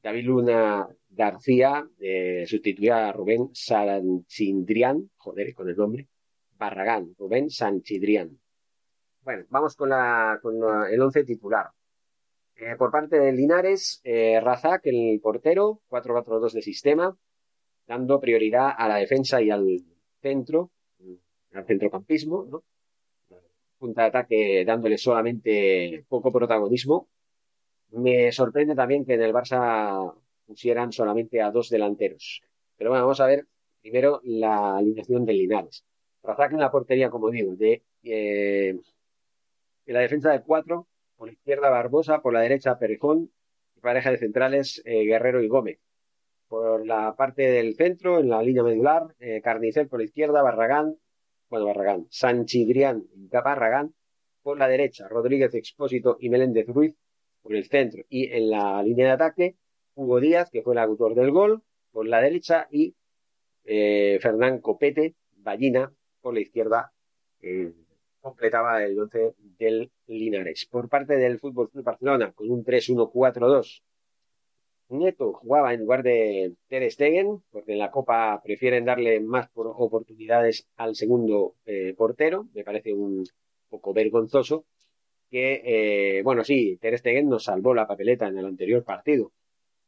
David 0.02 0.26
Luna 0.26 0.88
García 1.10 1.88
eh, 2.00 2.46
sustituía 2.48 3.10
a 3.10 3.12
Rubén 3.12 3.50
Sanchidrián, 3.54 5.12
joder, 5.18 5.54
con 5.54 5.70
el 5.70 5.76
nombre, 5.76 6.08
Barragán, 6.58 7.14
Rubén 7.18 7.50
Sanchidrián. 7.50 8.40
Bueno, 9.22 9.46
vamos 9.50 9.76
con, 9.76 9.90
la, 9.90 10.40
con 10.42 10.56
el 10.90 11.02
once 11.02 11.24
titular. 11.24 11.68
Eh, 12.56 12.76
por 12.78 12.92
parte 12.92 13.20
de 13.20 13.32
Linares, 13.32 14.02
eh, 14.04 14.40
Razak, 14.40 14.82
el 14.86 15.20
portero, 15.22 15.82
4-4-2 15.90 16.54
de 16.54 16.62
sistema, 16.62 17.16
dando 17.92 18.22
prioridad 18.22 18.72
a 18.78 18.88
la 18.88 18.96
defensa 18.96 19.42
y 19.42 19.50
al 19.50 19.66
centro, 20.22 20.72
al 21.54 21.66
centrocampismo, 21.66 22.48
¿no? 22.50 22.64
Punta 23.78 24.04
de 24.04 24.08
ataque 24.08 24.64
dándole 24.66 24.98
solamente 24.98 26.06
poco 26.08 26.32
protagonismo. 26.32 27.10
Me 27.92 28.32
sorprende 28.32 28.76
también 28.76 29.04
que 29.04 29.16
en 29.16 29.24
el 29.24 29.34
Barça 29.34 30.14
pusieran 30.46 30.94
solamente 30.94 31.42
a 31.42 31.52
dos 31.52 31.70
delanteros. 31.70 32.42
Pero 32.78 32.92
bueno, 32.92 33.04
vamos 33.04 33.20
a 33.20 33.26
ver 33.26 33.46
primero 33.82 34.22
la 34.24 34.78
alineación 34.78 35.26
de 35.26 35.34
Linares. 35.34 35.84
Razak 36.24 36.54
en 36.54 36.60
la 36.60 36.72
portería, 36.72 37.10
como 37.10 37.30
digo, 37.30 37.56
de, 37.58 37.84
eh, 38.04 38.80
la 39.86 40.00
defensa 40.00 40.32
de 40.32 40.44
cuatro, 40.44 40.88
por 41.18 41.28
la 41.28 41.34
izquierda 41.34 41.70
Barbosa, 41.70 42.22
por 42.22 42.32
la 42.32 42.40
derecha 42.40 42.80
Perejón, 42.80 43.32
pareja 43.82 44.12
de 44.12 44.18
centrales 44.18 44.82
eh, 44.86 45.04
Guerrero 45.04 45.42
y 45.42 45.50
Gómez. 45.50 45.80
Por 46.52 46.86
la 46.86 47.16
parte 47.16 47.44
del 47.44 47.76
centro, 47.76 48.20
en 48.20 48.28
la 48.28 48.44
línea 48.44 48.62
medular, 48.62 49.16
eh, 49.22 49.40
Carnicel 49.42 49.88
por 49.88 50.00
la 50.00 50.04
izquierda, 50.04 50.42
Barragán, 50.42 50.98
bueno, 51.50 51.66
Barragán, 51.68 52.08
Sanchidrián 52.10 53.06
y 53.16 53.30
Barragán. 53.30 53.94
Por 54.42 54.60
la 54.60 54.68
derecha, 54.68 55.08
Rodríguez 55.08 55.56
Expósito 55.56 56.18
y 56.20 56.28
Meléndez 56.30 56.68
Ruiz 56.68 56.98
por 57.42 57.56
el 57.56 57.64
centro. 57.70 58.04
Y 58.10 58.34
en 58.34 58.50
la 58.50 58.84
línea 58.84 59.06
de 59.06 59.12
ataque, 59.14 59.56
Hugo 59.96 60.20
Díaz, 60.20 60.50
que 60.52 60.62
fue 60.62 60.74
el 60.74 60.80
autor 60.80 61.16
del 61.16 61.32
gol, 61.32 61.64
por 61.90 62.06
la 62.06 62.20
derecha, 62.20 62.68
y 62.70 62.96
eh, 63.64 64.20
Fernán 64.22 64.60
Copete, 64.60 65.16
Ballina, 65.38 65.94
por 66.20 66.34
la 66.34 66.42
izquierda, 66.42 66.92
eh, 67.42 67.72
completaba 68.20 68.84
el 68.84 69.00
11 69.00 69.36
del 69.58 69.90
Linares. 70.06 70.68
Por 70.70 70.90
parte 70.90 71.16
del 71.16 71.40
Fútbol 71.40 71.70
Club 71.70 71.86
Barcelona, 71.86 72.34
con 72.34 72.52
un 72.52 72.66
3-1-4-2, 72.66 73.84
Neto 75.00 75.34
jugaba 75.34 75.74
en 75.74 75.82
lugar 75.82 76.04
de 76.04 76.54
Ter 76.68 76.90
Stegen, 76.92 77.42
porque 77.52 77.74
en 77.74 77.80
la 77.80 77.92
Copa 77.92 78.40
prefieren 78.44 78.86
darle 78.86 79.20
más 79.20 79.50
oportunidades 79.54 80.68
al 80.78 80.96
segundo 80.96 81.56
eh, 81.66 81.94
portero, 81.98 82.48
me 82.54 82.64
parece 82.64 82.94
un 82.94 83.26
poco 83.70 83.94
vergonzoso, 83.94 84.66
que, 85.30 85.62
eh, 86.20 86.24
bueno, 86.24 86.44
sí, 86.44 86.78
Ter 86.82 86.98
Stegen 86.98 87.30
nos 87.30 87.46
salvó 87.46 87.74
la 87.74 87.88
papeleta 87.88 88.28
en 88.28 88.38
el 88.38 88.46
anterior 88.46 88.84
partido, 88.84 89.32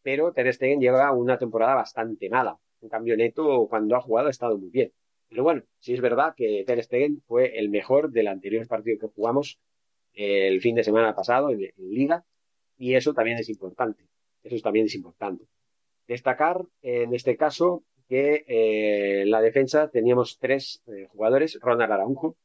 pero 0.02 0.32
Ter 0.34 0.54
Stegen 0.54 0.80
lleva 0.80 1.12
una 1.12 1.38
temporada 1.38 1.76
bastante 1.76 2.30
mala. 2.30 2.58
En 2.82 2.90
cambio, 2.90 3.16
Neto, 3.18 3.68
cuando 3.70 3.96
ha 3.96 4.02
jugado, 4.02 4.28
ha 4.28 4.32
estado 4.32 4.58
muy 4.58 4.70
bien. 4.70 4.92
Pero 5.30 5.44
bueno, 5.44 5.64
sí 5.80 5.94
es 5.94 6.02
verdad 6.02 6.34
que 6.36 6.64
Ter 6.66 6.84
Stegen 6.84 7.22
fue 7.28 7.58
el 7.58 7.70
mejor 7.70 8.12
del 8.12 8.28
anterior 8.28 8.68
partido 8.68 9.00
que 9.00 9.14
jugamos 9.14 9.60
eh, 10.14 10.48
el 10.48 10.62
fin 10.62 10.76
de 10.76 10.84
semana 10.84 11.16
pasado 11.16 11.50
en, 11.50 11.72
Liga, 11.78 12.24
y 12.78 12.96
eso 12.96 13.14
también 13.14 13.38
es 13.40 13.50
importante. 13.50 14.06
Eso 14.44 14.62
también 14.62 14.86
es 14.86 14.96
importante. 14.96 15.46
Destacar, 16.08 16.66
en 16.82 17.14
este 17.14 17.38
caso, 17.38 17.84
que 18.08 18.44
eh, 18.48 19.22
en 19.22 19.32
la 19.32 19.42
defensa 19.42 19.90
teníamos 19.90 20.38
tres 20.40 20.84
eh, 20.88 21.08
jugadores, 21.10 21.58
Ronald 21.62 21.92
Araujo 21.92 22.36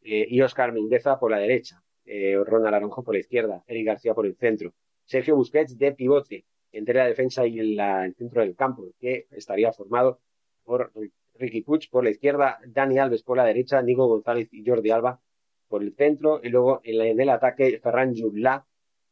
y 0.00 0.40
Oscar 0.40 0.72
Mingueza 0.72 1.18
por 1.18 1.30
la 1.30 1.38
derecha, 1.38 1.82
Ronald 2.06 2.74
Araujo 2.74 3.02
por 3.02 3.14
la 3.14 3.20
izquierda, 3.20 3.62
Eric 3.66 3.86
García 3.88 4.14
por 4.14 4.24
el 4.24 4.36
centro, 4.36 4.72
Sergio 5.04 5.36
Busquets 5.36 5.76
de 5.76 5.92
pivote 5.92 6.46
entre 6.72 6.94
la 6.94 7.06
defensa 7.06 7.46
y 7.46 7.58
el 7.58 8.14
centro 8.16 8.42
del 8.42 8.54
campo, 8.54 8.84
que 9.00 9.26
estaría 9.32 9.72
formado 9.72 10.20
por 10.64 10.92
Ricky 11.38 11.62
Puig 11.62 11.88
por 11.90 12.04
la 12.04 12.10
izquierda, 12.10 12.58
Dani 12.66 12.98
Alves 12.98 13.22
por 13.22 13.36
la 13.36 13.44
derecha, 13.44 13.80
Nico 13.82 14.06
González 14.06 14.48
y 14.52 14.64
Jordi 14.64 14.90
Alba 14.90 15.20
por 15.68 15.82
el 15.82 15.94
centro, 15.94 16.40
y 16.42 16.48
luego 16.48 16.80
en, 16.84 17.20
el 17.20 17.28
ataque 17.28 17.78
Ferran 17.82 18.14
Jurla 18.14 18.66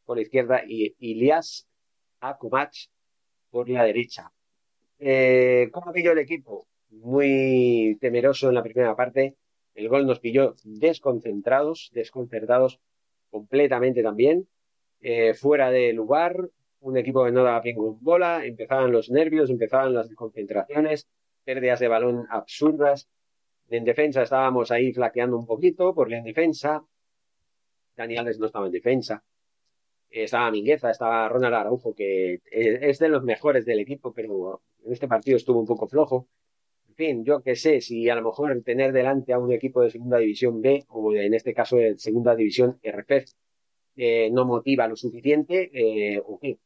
por 0.04 0.16
la 0.16 0.22
izquierda 0.22 0.62
y 0.66 0.94
Ilias 0.98 1.68
Akumach 2.28 2.76
por 3.50 3.68
la 3.68 3.84
derecha. 3.84 4.30
Eh, 4.98 5.68
¿Cómo 5.72 5.92
pilló 5.92 6.12
el 6.12 6.18
equipo? 6.18 6.66
Muy 6.90 7.98
temeroso 8.00 8.48
en 8.48 8.54
la 8.54 8.62
primera 8.62 8.94
parte. 8.96 9.36
El 9.74 9.88
gol 9.88 10.06
nos 10.06 10.20
pilló 10.20 10.54
desconcentrados, 10.64 11.90
desconcertados 11.92 12.80
completamente 13.30 14.02
también. 14.02 14.48
Eh, 15.00 15.34
fuera 15.34 15.70
de 15.70 15.92
lugar, 15.92 16.48
un 16.80 16.96
equipo 16.96 17.24
que 17.24 17.32
no 17.32 17.42
daba 17.44 17.60
bien 17.60 17.76
con 17.76 18.02
bola, 18.02 18.44
empezaban 18.44 18.92
los 18.92 19.10
nervios, 19.10 19.50
empezaban 19.50 19.92
las 19.92 20.08
desconcentraciones, 20.08 21.06
pérdidas 21.44 21.80
de 21.80 21.88
balón 21.88 22.26
absurdas. 22.30 23.08
En 23.68 23.84
defensa 23.84 24.22
estábamos 24.22 24.70
ahí 24.70 24.92
flaqueando 24.92 25.36
un 25.36 25.46
poquito, 25.46 25.94
porque 25.94 26.16
en 26.16 26.24
defensa 26.24 26.82
Daniel 27.96 28.36
no 28.38 28.46
estaba 28.46 28.66
en 28.66 28.72
defensa. 28.72 29.24
Estaba 30.24 30.50
Mingueza, 30.50 30.90
estaba 30.90 31.28
Ronald 31.28 31.54
Araujo, 31.54 31.94
que 31.94 32.40
es 32.50 32.98
de 32.98 33.08
los 33.08 33.22
mejores 33.22 33.66
del 33.66 33.80
equipo, 33.80 34.14
pero 34.14 34.62
en 34.84 34.92
este 34.92 35.08
partido 35.08 35.36
estuvo 35.36 35.60
un 35.60 35.66
poco 35.66 35.88
flojo. 35.88 36.28
En 36.88 36.94
fin, 36.94 37.24
yo 37.24 37.42
qué 37.42 37.54
sé, 37.54 37.82
si 37.82 38.08
a 38.08 38.14
lo 38.14 38.22
mejor 38.22 38.62
tener 38.62 38.92
delante 38.92 39.34
a 39.34 39.38
un 39.38 39.52
equipo 39.52 39.82
de 39.82 39.90
segunda 39.90 40.16
división 40.18 40.62
B, 40.62 40.84
o 40.88 41.12
en 41.14 41.34
este 41.34 41.52
caso 41.52 41.76
de 41.76 41.98
segunda 41.98 42.34
división 42.34 42.78
RF, 42.82 43.26
eh, 43.96 44.30
no 44.30 44.46
motiva 44.46 44.88
lo 44.88 44.96
suficiente, 44.96 45.70
eh, 45.74 46.22
o 46.24 46.38
qué. 46.38 46.58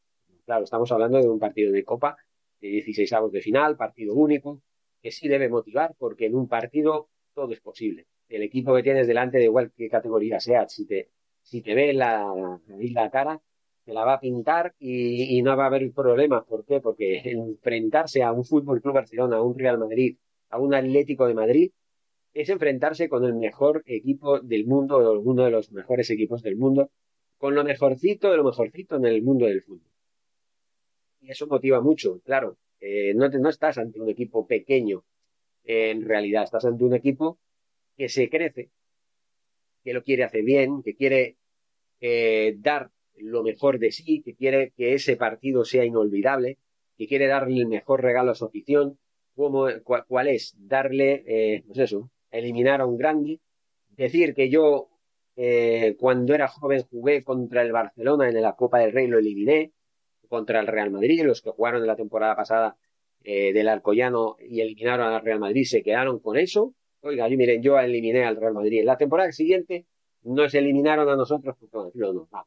Claro, 0.44 0.64
estamos 0.64 0.90
hablando 0.92 1.18
de 1.18 1.28
un 1.28 1.40
partido 1.40 1.72
de 1.72 1.84
Copa, 1.84 2.16
de 2.60 2.68
16 2.68 3.12
avos 3.14 3.32
de 3.32 3.40
final, 3.40 3.76
partido 3.76 4.14
único, 4.14 4.62
que 5.02 5.10
sí 5.10 5.28
debe 5.28 5.48
motivar, 5.48 5.94
porque 5.98 6.26
en 6.26 6.36
un 6.36 6.48
partido 6.48 7.08
todo 7.34 7.52
es 7.52 7.60
posible. 7.60 8.06
El 8.28 8.42
equipo 8.42 8.74
que 8.76 8.84
tienes 8.84 9.08
delante, 9.08 9.38
de 9.38 9.44
igual 9.44 9.72
que 9.76 9.88
categoría 9.88 10.38
sea, 10.38 10.68
si 10.68 10.86
te, 10.86 11.08
si 11.50 11.62
te 11.62 11.74
ve 11.74 11.92
la, 11.92 12.32
la 12.68 13.10
cara, 13.10 13.40
te 13.84 13.92
la 13.92 14.04
va 14.04 14.14
a 14.14 14.20
pintar 14.20 14.72
y, 14.78 15.42
no 15.42 15.56
va 15.56 15.64
a 15.64 15.66
haber 15.66 15.90
problemas. 15.92 16.44
¿Por 16.44 16.64
qué? 16.64 16.80
Porque 16.80 17.18
enfrentarse 17.24 18.22
a 18.22 18.32
un 18.32 18.44
Fútbol 18.44 18.80
Club 18.80 18.94
Barcelona, 18.94 19.38
a 19.38 19.42
un 19.42 19.58
Real 19.58 19.78
Madrid, 19.78 20.16
a 20.50 20.60
un 20.60 20.74
Atlético 20.74 21.26
de 21.26 21.34
Madrid, 21.34 21.72
es 22.32 22.48
enfrentarse 22.50 23.08
con 23.08 23.24
el 23.24 23.34
mejor 23.34 23.82
equipo 23.86 24.38
del 24.38 24.64
mundo, 24.64 24.98
o 24.98 25.18
uno 25.18 25.44
de 25.44 25.50
los 25.50 25.72
mejores 25.72 26.08
equipos 26.10 26.40
del 26.42 26.56
mundo, 26.56 26.90
con 27.36 27.56
lo 27.56 27.64
mejorcito 27.64 28.30
de 28.30 28.36
lo 28.36 28.44
mejorcito 28.44 28.94
en 28.96 29.06
el 29.06 29.20
mundo 29.20 29.46
del 29.46 29.62
fútbol. 29.62 29.90
Y 31.20 31.32
eso 31.32 31.48
motiva 31.48 31.80
mucho, 31.80 32.20
claro. 32.20 32.58
Eh, 32.80 33.12
no, 33.14 33.28
no 33.28 33.48
estás 33.48 33.76
ante 33.78 34.00
un 34.00 34.08
equipo 34.08 34.46
pequeño, 34.46 35.02
en 35.64 36.04
realidad, 36.04 36.44
estás 36.44 36.64
ante 36.64 36.84
un 36.84 36.94
equipo 36.94 37.38
que 37.96 38.08
se 38.08 38.30
crece, 38.30 38.70
que 39.82 39.92
lo 39.92 40.04
quiere 40.04 40.22
hacer 40.22 40.44
bien, 40.44 40.82
que 40.82 40.94
quiere 40.94 41.36
eh, 42.00 42.56
dar 42.58 42.90
lo 43.16 43.42
mejor 43.42 43.78
de 43.78 43.92
sí, 43.92 44.22
que 44.22 44.34
quiere 44.34 44.72
que 44.76 44.94
ese 44.94 45.16
partido 45.16 45.64
sea 45.64 45.84
inolvidable, 45.84 46.58
que 46.96 47.06
quiere 47.06 47.26
darle 47.26 47.58
el 47.58 47.66
mejor 47.66 48.02
regalo 48.02 48.32
a 48.32 48.34
su 48.34 48.46
afición. 48.46 48.98
¿Cómo, 49.34 49.66
¿Cuál 49.84 50.28
es? 50.28 50.54
Darle, 50.58 51.24
eh, 51.26 51.62
pues 51.66 51.78
eso, 51.78 52.10
eliminar 52.30 52.80
a 52.80 52.86
un 52.86 52.98
grande, 52.98 53.40
decir 53.90 54.34
que 54.34 54.50
yo 54.50 54.88
eh, 55.36 55.96
cuando 55.98 56.34
era 56.34 56.48
joven 56.48 56.82
jugué 56.90 57.22
contra 57.24 57.62
el 57.62 57.72
Barcelona 57.72 58.28
en 58.28 58.40
la 58.42 58.56
Copa 58.56 58.78
del 58.78 58.92
Rey, 58.92 59.06
lo 59.06 59.18
eliminé, 59.18 59.72
contra 60.28 60.60
el 60.60 60.66
Real 60.66 60.90
Madrid, 60.90 61.24
los 61.24 61.42
que 61.42 61.50
jugaron 61.50 61.80
en 61.80 61.86
la 61.86 61.96
temporada 61.96 62.36
pasada 62.36 62.76
eh, 63.22 63.52
del 63.52 63.68
Alcoyano 63.68 64.36
y 64.38 64.60
eliminaron 64.60 65.12
al 65.12 65.22
Real 65.22 65.40
Madrid 65.40 65.64
se 65.64 65.82
quedaron 65.82 66.20
con 66.20 66.36
eso. 66.38 66.74
Oiga, 67.00 67.28
yo, 67.28 67.36
miren, 67.36 67.62
yo 67.62 67.78
eliminé 67.78 68.24
al 68.24 68.36
Real 68.36 68.54
Madrid. 68.54 68.80
En 68.80 68.86
la 68.86 68.96
temporada 68.96 69.32
siguiente 69.32 69.86
nos 70.22 70.54
eliminaron 70.54 71.08
a 71.08 71.16
nosotros, 71.16 71.56
pues 71.58 71.72
no, 71.72 71.90
no, 71.94 72.12
no. 72.12 72.46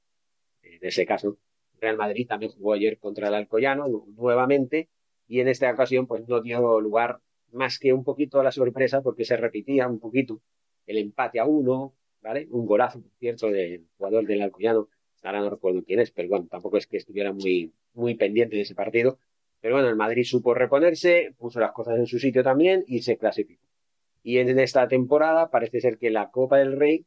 En 0.62 0.80
ese 0.82 1.06
caso, 1.06 1.38
Real 1.80 1.98
Madrid 1.98 2.28
también 2.28 2.52
jugó 2.52 2.74
ayer 2.74 2.98
contra 2.98 3.28
el 3.28 3.36
Alcoyano 3.36 3.88
nuevamente 4.16 4.90
y 5.28 5.40
en 5.40 5.48
esta 5.48 5.72
ocasión 5.72 6.08
pues 6.08 6.28
no 6.28 6.42
dio 6.42 6.80
lugar 6.80 7.20
más 7.52 7.80
que 7.80 7.94
un 7.94 8.04
poquito 8.04 8.40
a 8.40 8.44
la 8.44 8.52
sorpresa 8.52 9.02
porque 9.02 9.26
se 9.26 9.38
repetía 9.38 9.88
un 9.88 10.00
poquito 10.00 10.42
el 10.86 10.98
empate 10.98 11.40
a 11.40 11.46
uno, 11.46 11.94
¿vale? 12.22 12.48
Un 12.52 12.66
golazo, 12.66 13.02
por 13.02 13.12
cierto, 13.20 13.48
del 13.48 13.86
jugador 13.98 14.26
del 14.26 14.42
Alcoyano 14.42 14.90
ahora 15.24 15.42
no 15.42 15.50
recuerdo 15.50 15.84
quién 15.84 16.00
es, 16.00 16.12
pero 16.12 16.30
bueno, 16.30 16.48
tampoco 16.50 16.78
es 16.78 16.88
que 16.88 16.98
estuviera 16.98 17.34
muy, 17.34 17.74
muy 17.94 18.16
pendiente 18.16 18.56
de 18.56 18.64
ese 18.64 18.76
partido. 18.76 19.20
Pero 19.62 19.76
bueno, 19.76 19.90
el 19.90 19.96
Madrid 19.96 20.24
supo 20.24 20.54
reponerse, 20.54 21.34
puso 21.38 21.60
las 21.60 21.72
cosas 21.72 21.98
en 21.98 22.06
su 22.06 22.20
sitio 22.20 22.44
también 22.44 22.84
y 22.88 23.02
se 23.02 23.18
clasificó. 23.18 23.64
Y 24.22 24.38
en 24.38 24.60
esta 24.60 24.88
temporada 24.88 25.50
parece 25.50 25.80
ser 25.80 25.98
que 25.98 26.10
la 26.10 26.32
Copa 26.32 26.58
del 26.58 26.78
Rey, 26.78 27.06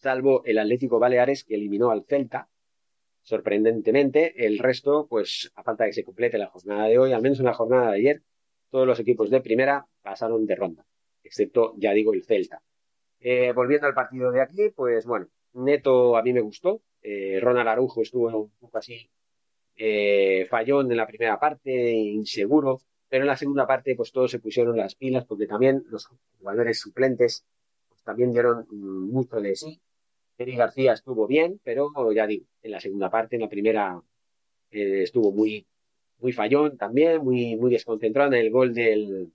salvo 0.00 0.42
el 0.44 0.58
Atlético 0.58 0.98
Baleares 0.98 1.44
que 1.44 1.54
eliminó 1.54 1.90
al 1.90 2.04
Celta, 2.04 2.48
sorprendentemente, 3.22 4.46
el 4.46 4.58
resto, 4.58 5.06
pues 5.08 5.52
a 5.54 5.62
falta 5.62 5.84
de 5.84 5.90
que 5.90 5.94
se 5.94 6.04
complete 6.04 6.38
la 6.38 6.48
jornada 6.48 6.86
de 6.86 6.98
hoy, 6.98 7.12
al 7.12 7.22
menos 7.22 7.38
en 7.38 7.46
la 7.46 7.54
jornada 7.54 7.90
de 7.90 7.98
ayer, 7.98 8.22
todos 8.70 8.86
los 8.86 8.98
equipos 9.00 9.30
de 9.30 9.40
primera 9.40 9.86
pasaron 10.02 10.46
de 10.46 10.54
ronda, 10.54 10.86
excepto, 11.22 11.74
ya 11.76 11.92
digo, 11.92 12.14
el 12.14 12.24
Celta. 12.24 12.62
Eh, 13.20 13.52
volviendo 13.52 13.86
al 13.86 13.94
partido 13.94 14.32
de 14.32 14.40
aquí, 14.40 14.70
pues 14.74 15.04
bueno, 15.04 15.28
Neto 15.52 16.16
a 16.16 16.22
mí 16.22 16.32
me 16.32 16.40
gustó, 16.40 16.82
eh, 17.02 17.38
Ronald 17.40 17.68
Arujo 17.68 18.02
estuvo 18.02 18.28
un 18.28 18.50
poco 18.58 18.78
así 18.78 19.10
eh, 19.76 20.46
fallón 20.48 20.90
en 20.90 20.96
la 20.96 21.06
primera 21.06 21.38
parte, 21.38 21.92
inseguro, 21.92 22.80
pero 23.08 23.24
en 23.24 23.28
la 23.28 23.36
segunda 23.36 23.66
parte 23.66 23.94
pues 23.96 24.12
todos 24.12 24.30
se 24.30 24.38
pusieron 24.38 24.76
las 24.76 24.94
pilas 24.94 25.24
porque 25.24 25.46
también 25.46 25.84
los 25.88 26.06
jugadores 26.38 26.80
suplentes 26.80 27.44
pues, 27.88 28.02
también 28.02 28.32
dieron 28.32 28.66
mucho 28.70 29.40
de 29.40 29.56
sí. 29.56 29.80
Eric 30.40 30.56
García 30.56 30.94
estuvo 30.94 31.26
bien, 31.26 31.60
pero 31.62 31.92
ya 32.12 32.26
digo, 32.26 32.46
en 32.62 32.70
la 32.70 32.80
segunda 32.80 33.10
parte, 33.10 33.36
en 33.36 33.42
la 33.42 33.48
primera 33.48 34.00
eh, 34.70 35.02
estuvo 35.02 35.32
muy, 35.32 35.66
muy 36.18 36.32
fallón 36.32 36.78
también, 36.78 37.22
muy, 37.22 37.56
muy 37.56 37.70
desconcentrado 37.70 38.32
en 38.32 38.40
el 38.40 38.50
gol 38.50 38.72
de 38.72 39.28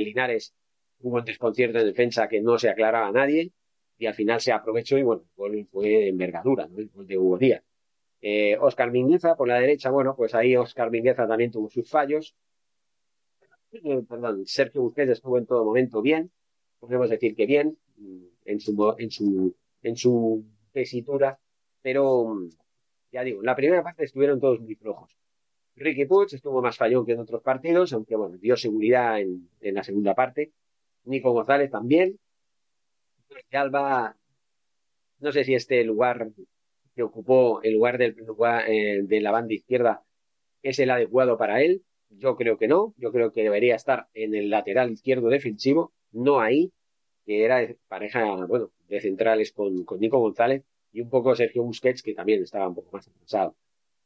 Linares. 0.00 0.54
Hubo 1.00 1.18
un 1.18 1.24
desconcierto 1.24 1.78
en 1.78 1.86
defensa 1.86 2.28
que 2.28 2.40
no 2.40 2.58
se 2.58 2.68
aclaraba 2.68 3.06
a 3.06 3.12
nadie 3.12 3.52
y 3.98 4.06
al 4.06 4.14
final 4.14 4.40
se 4.40 4.50
aprovechó 4.50 4.98
y 4.98 5.04
bueno, 5.04 5.22
el 5.22 5.36
gol 5.36 5.68
fue 5.70 5.88
de 5.88 6.08
envergadura, 6.08 6.66
¿no? 6.66 6.78
el 6.78 6.88
gol 6.88 7.06
de 7.06 7.18
Hugo 7.18 7.38
Díaz. 7.38 7.62
Eh, 8.20 8.56
Oscar 8.60 8.90
Mingueza 8.90 9.36
por 9.36 9.46
la 9.46 9.60
derecha, 9.60 9.90
bueno, 9.90 10.16
pues 10.16 10.34
ahí 10.34 10.56
Oscar 10.56 10.90
Mingueza 10.90 11.28
también 11.28 11.52
tuvo 11.52 11.70
sus 11.70 11.88
fallos. 11.88 12.34
Eh, 13.70 14.02
perdón, 14.08 14.44
Sergio 14.44 14.82
Busquets 14.82 15.12
estuvo 15.12 15.38
en 15.38 15.46
todo 15.46 15.64
momento 15.64 16.02
bien, 16.02 16.32
podemos 16.80 17.10
decir 17.10 17.36
que 17.36 17.46
bien, 17.46 17.78
mm, 17.96 18.24
en 18.46 18.60
su, 18.60 18.94
en 18.98 19.10
su, 19.10 19.54
en 19.82 19.96
su 19.96 20.44
tesitura, 20.72 21.38
pero 21.82 22.26
mm, 22.26 22.50
ya 23.12 23.22
digo, 23.22 23.42
la 23.42 23.56
primera 23.56 23.82
parte 23.82 24.04
estuvieron 24.04 24.40
todos 24.40 24.60
muy 24.60 24.74
flojos. 24.74 25.16
Ricky 25.76 26.06
Puig 26.06 26.28
estuvo 26.32 26.60
más 26.60 26.76
fallón 26.76 27.06
que 27.06 27.12
en 27.12 27.20
otros 27.20 27.42
partidos, 27.42 27.92
aunque 27.92 28.16
bueno, 28.16 28.36
dio 28.38 28.56
seguridad 28.56 29.20
en, 29.20 29.48
en 29.60 29.74
la 29.74 29.84
segunda 29.84 30.14
parte. 30.14 30.52
Nico 31.04 31.32
González 31.32 31.70
también. 31.70 32.18
Alba, 33.52 34.16
no 35.20 35.32
sé 35.32 35.44
si 35.44 35.54
este 35.54 35.84
lugar 35.84 36.30
que 36.94 37.02
ocupó 37.02 37.62
el 37.62 37.74
lugar 37.74 37.98
del 37.98 38.16
lugar, 38.26 38.68
eh, 38.68 39.02
de 39.04 39.20
la 39.20 39.30
banda 39.30 39.54
izquierda 39.54 40.02
es 40.62 40.78
el 40.78 40.90
adecuado 40.90 41.38
para 41.38 41.62
él. 41.62 41.84
Yo 42.10 42.36
creo 42.36 42.58
que 42.58 42.68
no. 42.68 42.94
Yo 42.96 43.12
creo 43.12 43.32
que 43.32 43.42
debería 43.42 43.76
estar 43.76 44.08
en 44.14 44.34
el 44.34 44.50
lateral 44.50 44.90
izquierdo 44.90 45.28
defensivo, 45.28 45.92
no 46.10 46.40
ahí, 46.40 46.72
que 47.28 47.44
era 47.44 47.60
pareja, 47.88 48.46
bueno, 48.46 48.70
de 48.88 49.02
centrales 49.02 49.52
con, 49.52 49.84
con 49.84 50.00
Nico 50.00 50.18
González 50.18 50.64
y 50.92 51.02
un 51.02 51.10
poco 51.10 51.36
Sergio 51.36 51.62
Busquets, 51.62 52.02
que 52.02 52.14
también 52.14 52.42
estaba 52.42 52.66
un 52.66 52.74
poco 52.74 52.88
más 52.90 53.06
avanzado. 53.06 53.54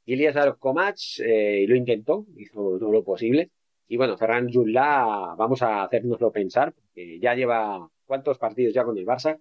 Ilias 0.06 0.34
Komach 0.58 1.20
eh, 1.20 1.64
lo 1.68 1.76
intentó, 1.76 2.26
hizo 2.36 2.80
todo 2.80 2.90
lo 2.90 3.04
posible. 3.04 3.52
Y 3.86 3.96
bueno, 3.96 4.18
Ferran 4.18 4.52
Jullá, 4.52 5.36
vamos 5.36 5.62
a 5.62 5.84
hacernoslo 5.84 6.32
pensar, 6.32 6.72
porque 6.72 7.20
ya 7.20 7.36
lleva, 7.36 7.88
¿cuántos 8.06 8.38
partidos 8.38 8.74
ya 8.74 8.82
con 8.82 8.98
el 8.98 9.06
Barça? 9.06 9.38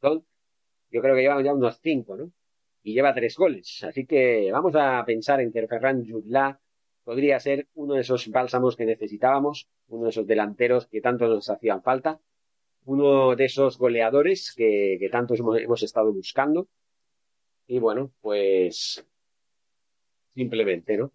Yo 0.00 1.02
creo 1.02 1.16
que 1.16 1.22
llevan 1.22 1.42
ya 1.42 1.54
unos 1.54 1.80
cinco, 1.82 2.16
¿no? 2.16 2.30
Y 2.84 2.94
lleva 2.94 3.12
tres 3.14 3.36
goles. 3.36 3.82
Así 3.82 4.06
que 4.06 4.52
vamos 4.52 4.76
a 4.76 5.04
pensar 5.04 5.40
en 5.40 5.50
que 5.50 5.66
Ferran 5.66 6.08
Jutla 6.08 6.56
podría 7.06 7.38
ser 7.38 7.68
uno 7.74 7.94
de 7.94 8.00
esos 8.00 8.28
bálsamos 8.32 8.74
que 8.74 8.84
necesitábamos, 8.84 9.68
uno 9.86 10.04
de 10.04 10.10
esos 10.10 10.26
delanteros 10.26 10.88
que 10.88 11.00
tanto 11.00 11.28
nos 11.28 11.48
hacían 11.48 11.80
falta, 11.80 12.18
uno 12.84 13.36
de 13.36 13.44
esos 13.44 13.78
goleadores 13.78 14.52
que, 14.56 14.96
que 14.98 15.08
tanto 15.08 15.34
hemos, 15.34 15.82
estado 15.84 16.12
buscando. 16.12 16.66
Y 17.68 17.78
bueno, 17.78 18.10
pues 18.20 19.06
simplemente, 20.34 20.96
¿no? 20.96 21.12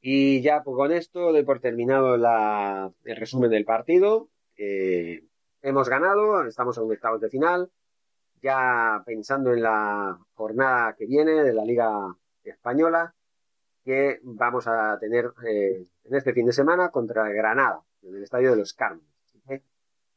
Y 0.00 0.42
ya 0.42 0.64
pues, 0.64 0.74
con 0.74 0.90
esto 0.90 1.30
doy 1.30 1.44
por 1.44 1.60
terminado 1.60 2.16
la, 2.16 2.92
el 3.04 3.16
resumen 3.16 3.50
del 3.50 3.64
partido. 3.64 4.30
Hemos 4.56 5.88
ganado, 5.88 6.44
estamos 6.44 6.76
en 6.76 6.90
octavos 6.90 7.20
de 7.20 7.30
final 7.30 7.70
ya 8.42 9.00
pensando 9.06 9.52
en 9.52 9.62
la 9.62 10.18
jornada 10.34 10.94
que 10.98 11.06
viene 11.06 11.44
de 11.44 11.52
la 11.52 11.64
Liga 11.64 12.16
Española, 12.42 13.14
que 13.84 14.18
vamos 14.22 14.66
a 14.66 14.98
tener 15.00 15.26
eh, 15.46 15.86
en 16.04 16.14
este 16.14 16.32
fin 16.32 16.46
de 16.46 16.52
semana 16.52 16.90
contra 16.90 17.28
Granada, 17.28 17.80
en 18.02 18.16
el 18.16 18.22
Estadio 18.22 18.50
de 18.50 18.56
los 18.56 18.74
Carmen. 18.74 19.06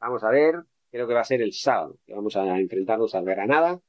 vamos 0.00 0.22
a 0.24 0.30
ver, 0.30 0.56
creo 0.90 1.06
que 1.06 1.14
va 1.14 1.20
a 1.20 1.24
ser 1.24 1.42
el 1.42 1.52
sábado, 1.52 1.98
que 2.06 2.14
vamos 2.14 2.36
a 2.36 2.58
enfrentarnos 2.58 3.14
a 3.14 3.22
Granada. 3.22 3.80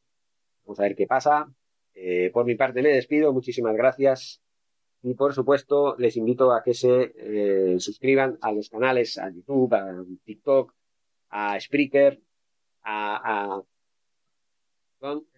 Vamos 0.66 0.79
a 0.79 0.83
ver 0.83 0.96
qué 0.96 1.07
pasa. 1.07 1.48
Eh, 1.94 2.31
por 2.33 2.46
mi 2.46 2.55
parte 2.55 2.81
me 2.81 2.90
despido, 2.90 3.33
muchísimas 3.33 3.75
gracias. 3.75 4.42
Y 5.03 5.14
por 5.14 5.33
supuesto, 5.33 5.96
les 5.98 6.18
invito 6.18 6.51
a 6.51 6.64
que 6.64 6.74
se 6.74 7.14
eh, 7.16 7.79
suscriban 7.79 8.38
a 8.42 8.51
los 8.51 8.70
canales, 8.70 9.18
a 9.18 9.29
YouTube, 9.29 9.74
a 9.74 10.03
TikTok, 10.24 10.74
a 11.29 11.59
Spreaker, 11.59 12.20
a 12.83 13.61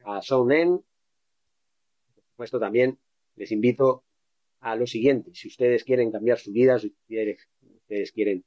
a 0.06 0.22
Sonen. 0.22 0.78
Por 2.16 2.24
supuesto, 2.32 2.60
también 2.60 2.98
les 3.36 3.52
invito 3.52 4.04
a 4.62 4.76
lo 4.76 4.88
siguiente. 4.88 5.32
Si 5.34 5.48
ustedes 5.48 5.84
quieren 5.84 6.12
cambiar 6.12 6.38
su 6.40 6.52
vida, 6.52 6.80
si 6.80 6.88
ustedes 6.88 8.12
quieren 8.12 8.44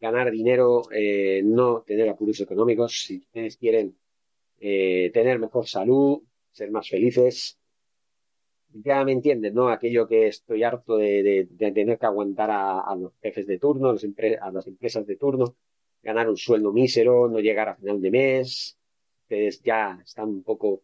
ganar 0.00 0.30
dinero, 0.30 0.82
eh, 0.92 1.42
no 1.44 1.82
tener 1.82 2.08
apuros 2.08 2.40
económicos, 2.40 3.04
si 3.06 3.18
ustedes 3.18 3.56
quieren 3.56 3.96
eh, 4.60 5.10
tener 5.12 5.38
mejor 5.38 5.66
salud, 5.66 6.22
ser 6.52 6.70
más 6.70 6.88
felices, 6.88 7.58
ya 8.72 9.04
me 9.04 9.12
entienden, 9.12 9.54
¿no? 9.54 9.68
Aquello 9.68 10.06
que 10.06 10.28
estoy 10.28 10.62
harto 10.62 10.96
de, 10.96 11.48
tener 11.58 11.98
que 11.98 12.06
aguantar 12.06 12.50
a, 12.50 12.94
los 12.96 13.12
jefes 13.22 13.46
de 13.46 13.58
turno, 13.58 13.90
a 13.90 14.50
las 14.52 14.66
empresas 14.66 15.06
de 15.06 15.16
turno, 15.16 15.56
ganar 16.02 16.28
un 16.28 16.36
sueldo 16.36 16.72
mísero, 16.72 17.28
no 17.28 17.40
llegar 17.40 17.68
a 17.68 17.74
final 17.74 18.00
de 18.00 18.10
mes, 18.10 18.78
ustedes 19.22 19.62
ya 19.62 19.98
están 20.04 20.28
un 20.28 20.42
poco 20.42 20.82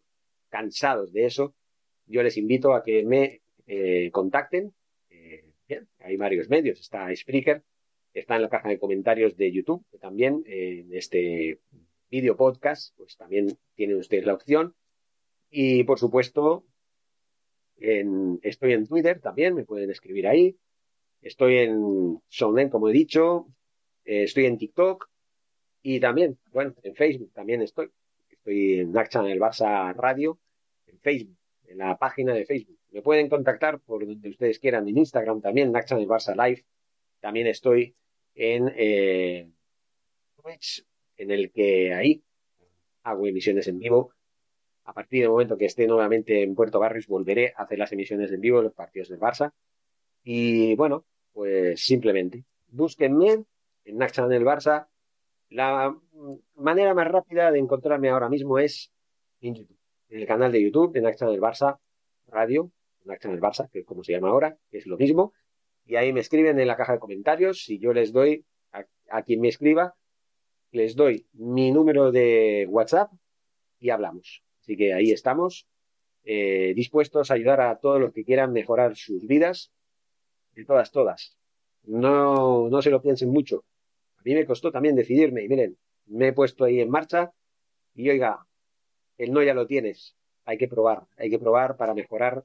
cansados 0.49 1.11
de 1.13 1.25
eso, 1.25 1.53
yo 2.07 2.23
les 2.23 2.37
invito 2.37 2.73
a 2.73 2.83
que 2.83 3.03
me 3.03 3.41
eh, 3.67 4.09
contacten. 4.11 4.73
Eh, 5.09 5.43
hay 5.99 6.17
varios 6.17 6.49
medios, 6.49 6.79
está 6.79 7.13
Spreaker, 7.15 7.63
está 8.13 8.35
en 8.35 8.43
la 8.43 8.49
caja 8.49 8.69
de 8.69 8.79
comentarios 8.79 9.35
de 9.35 9.51
YouTube, 9.51 9.83
que 9.91 9.97
también 9.97 10.43
eh, 10.45 10.81
en 10.81 10.93
este 10.93 11.59
video 12.09 12.37
podcast, 12.37 12.95
pues 12.97 13.17
también 13.17 13.57
tienen 13.73 13.97
ustedes 13.97 14.25
la 14.25 14.35
opción. 14.35 14.75
Y 15.49 15.83
por 15.83 15.99
supuesto, 15.99 16.65
estoy 17.77 18.73
en 18.73 18.87
Twitter 18.87 19.19
también, 19.19 19.55
me 19.55 19.65
pueden 19.65 19.89
escribir 19.89 20.27
ahí. 20.27 20.57
Estoy 21.21 21.57
en 21.57 22.19
Sonnen, 22.29 22.69
como 22.69 22.89
he 22.89 22.93
dicho. 22.93 23.47
estoy 24.03 24.45
en 24.45 24.57
TikTok. 24.57 25.09
Y 25.81 25.99
también, 25.99 26.37
bueno, 26.51 26.75
en 26.83 26.95
Facebook 26.95 27.31
también 27.33 27.61
estoy. 27.61 27.89
Estoy 28.29 28.79
en 28.79 28.89
en 28.95 29.25
el 29.25 29.39
Barça 29.39 29.93
Radio, 29.95 30.39
en 30.87 30.99
Facebook, 30.99 31.37
en 31.67 31.77
la 31.79 31.97
página 31.97 32.33
de 32.33 32.45
Facebook. 32.45 32.77
Me 32.95 33.01
pueden 33.01 33.27
contactar 33.27 33.81
por 33.81 34.07
donde 34.07 34.29
ustedes 34.29 34.57
quieran, 34.57 34.87
en 34.87 34.97
Instagram 34.97 35.41
también, 35.41 35.67
en 35.67 35.97
el 35.97 36.07
Barça 36.07 36.33
Live. 36.33 36.63
También 37.19 37.45
estoy 37.45 37.93
en 38.33 38.71
eh, 38.73 39.49
Twitch, 40.41 40.85
en 41.17 41.29
el 41.29 41.51
que 41.51 41.93
ahí 41.93 42.23
hago 43.03 43.27
emisiones 43.27 43.67
en 43.67 43.79
vivo. 43.79 44.13
A 44.85 44.93
partir 44.93 45.23
del 45.23 45.29
momento 45.29 45.57
que 45.57 45.65
esté 45.65 45.85
nuevamente 45.87 46.41
en 46.41 46.55
Puerto 46.55 46.79
Barrios, 46.79 47.07
volveré 47.07 47.53
a 47.57 47.63
hacer 47.63 47.79
las 47.79 47.91
emisiones 47.91 48.31
en 48.31 48.39
vivo 48.39 48.59
de 48.59 48.63
los 48.63 48.73
partidos 48.73 49.09
del 49.09 49.19
Barça. 49.19 49.51
Y 50.23 50.73
bueno, 50.75 51.03
pues 51.33 51.83
simplemente 51.83 52.45
búsquenme 52.67 53.43
en 53.83 53.97
Nacha 53.97 54.23
en 54.23 54.31
el 54.31 54.45
Barça 54.45 54.87
la 55.49 55.93
manera 56.55 56.93
más 56.93 57.09
rápida 57.09 57.51
de 57.51 57.59
encontrarme 57.59 58.09
ahora 58.09 58.29
mismo 58.29 58.57
es 58.57 58.89
en 59.41 59.55
YouTube, 59.55 59.79
en 60.07 60.21
el 60.21 60.25
canal 60.25 60.53
de 60.53 60.63
YouTube 60.63 60.93
de 60.93 61.01
Naxa 61.01 61.27
del 61.27 61.41
Barça 61.41 61.77
Radio, 62.27 62.71
Naxa 63.05 63.29
del 63.29 63.41
Barça, 63.41 63.69
que 63.71 63.79
es 63.79 63.85
como 63.85 64.03
se 64.03 64.13
llama 64.13 64.29
ahora, 64.29 64.57
que 64.69 64.77
es 64.77 64.87
lo 64.87 64.97
mismo, 64.97 65.33
y 65.85 65.95
ahí 65.95 66.11
me 66.13 66.19
escriben 66.19 66.59
en 66.59 66.67
la 66.67 66.75
caja 66.75 66.93
de 66.93 66.99
comentarios 66.99 67.69
y 67.69 67.79
yo 67.79 67.93
les 67.93 68.11
doy 68.11 68.45
a, 69.09 69.21
quien 69.21 69.39
me 69.39 69.47
escriba, 69.47 69.95
les 70.71 70.95
doy 70.95 71.27
mi 71.33 71.71
número 71.71 72.11
de 72.11 72.65
WhatsApp 72.69 73.11
y 73.79 73.91
hablamos. 73.91 74.43
Así 74.61 74.75
que 74.75 74.93
ahí 74.93 75.11
estamos, 75.11 75.67
eh, 76.23 76.73
dispuestos 76.75 77.29
a 77.29 77.35
ayudar 77.35 77.61
a 77.61 77.77
todos 77.77 78.01
los 78.01 78.11
que 78.11 78.25
quieran 78.25 78.51
mejorar 78.51 78.95
sus 78.95 79.25
vidas, 79.27 79.71
de 80.55 80.65
todas, 80.65 80.91
todas. 80.91 81.37
No, 81.83 82.67
no 82.69 82.81
se 82.81 82.89
lo 82.89 83.01
piensen 83.01 83.29
mucho 83.29 83.63
mí 84.25 84.33
me 84.33 84.45
costó 84.45 84.71
también 84.71 84.95
decidirme 84.95 85.43
y 85.43 85.47
miren, 85.47 85.77
me 86.07 86.29
he 86.29 86.33
puesto 86.33 86.65
ahí 86.65 86.81
en 86.81 86.89
marcha 86.89 87.31
y 87.93 88.09
oiga, 88.09 88.45
el 89.17 89.31
no 89.31 89.41
ya 89.43 89.53
lo 89.53 89.67
tienes, 89.67 90.15
hay 90.43 90.57
que 90.57 90.67
probar, 90.67 91.03
hay 91.15 91.29
que 91.29 91.39
probar 91.39 91.77
para 91.77 91.93
mejorar. 91.93 92.43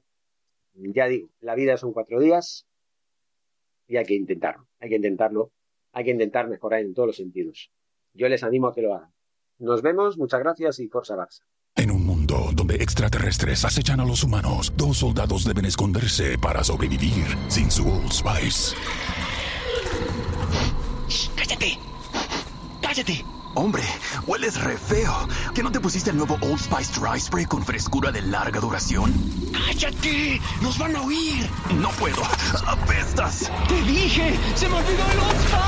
Ya 0.73 1.07
digo, 1.07 1.29
la 1.39 1.55
vida 1.55 1.77
son 1.77 1.93
cuatro 1.93 2.19
días 2.19 2.65
y 3.87 3.97
hay 3.97 4.05
que 4.05 4.15
intentarlo, 4.15 4.67
hay 4.79 4.89
que 4.89 4.95
intentarlo, 4.95 5.51
hay 5.91 6.05
que 6.05 6.11
intentar 6.11 6.47
mejorar 6.47 6.81
en 6.81 6.93
todos 6.93 7.07
los 7.07 7.17
sentidos. 7.17 7.71
Yo 8.13 8.29
les 8.29 8.43
animo 8.43 8.67
a 8.67 8.73
que 8.73 8.81
lo 8.81 8.93
hagan. 8.93 9.13
Nos 9.59 9.81
vemos, 9.81 10.17
muchas 10.17 10.39
gracias 10.39 10.79
y 10.79 10.87
Forza 10.87 11.15
Barça. 11.15 11.43
En 11.75 11.91
un 11.91 12.05
mundo 12.05 12.49
donde 12.53 12.75
extraterrestres 12.75 13.63
acechan 13.63 13.99
a 13.99 14.05
los 14.05 14.23
humanos, 14.23 14.73
dos 14.75 14.97
soldados 14.97 15.45
deben 15.45 15.65
esconderse 15.65 16.37
para 16.37 16.63
sobrevivir 16.63 17.25
sin 17.47 17.71
su 17.71 17.87
Old 17.87 18.11
Spice. 18.11 18.75
¡Cállate! 21.35 21.77
¡Cállate! 22.81 23.40
Hombre, 23.53 23.83
hueles 24.27 24.61
re 24.61 24.77
feo. 24.77 25.27
¿Que 25.53 25.61
no 25.61 25.71
te 25.71 25.79
pusiste 25.79 26.09
el 26.09 26.17
nuevo 26.17 26.37
Old 26.41 26.59
Spice 26.59 26.99
Dry 26.99 27.19
Spray 27.19 27.45
con 27.45 27.65
frescura 27.65 28.11
de 28.11 28.21
larga 28.21 28.59
duración? 28.59 29.13
¡Cállate! 29.51 30.39
¡Nos 30.61 30.77
van 30.77 30.95
a 30.95 31.01
oír! 31.01 31.49
No 31.75 31.89
puedo. 31.91 32.21
¡Apestas! 32.65 33.51
¡Te 33.67 33.81
dije! 33.83 34.39
¡Se 34.55 34.69
me 34.69 34.75
olvidó 34.75 35.11
el 35.11 35.19
Old 35.19 35.39
Spice! 35.41 35.61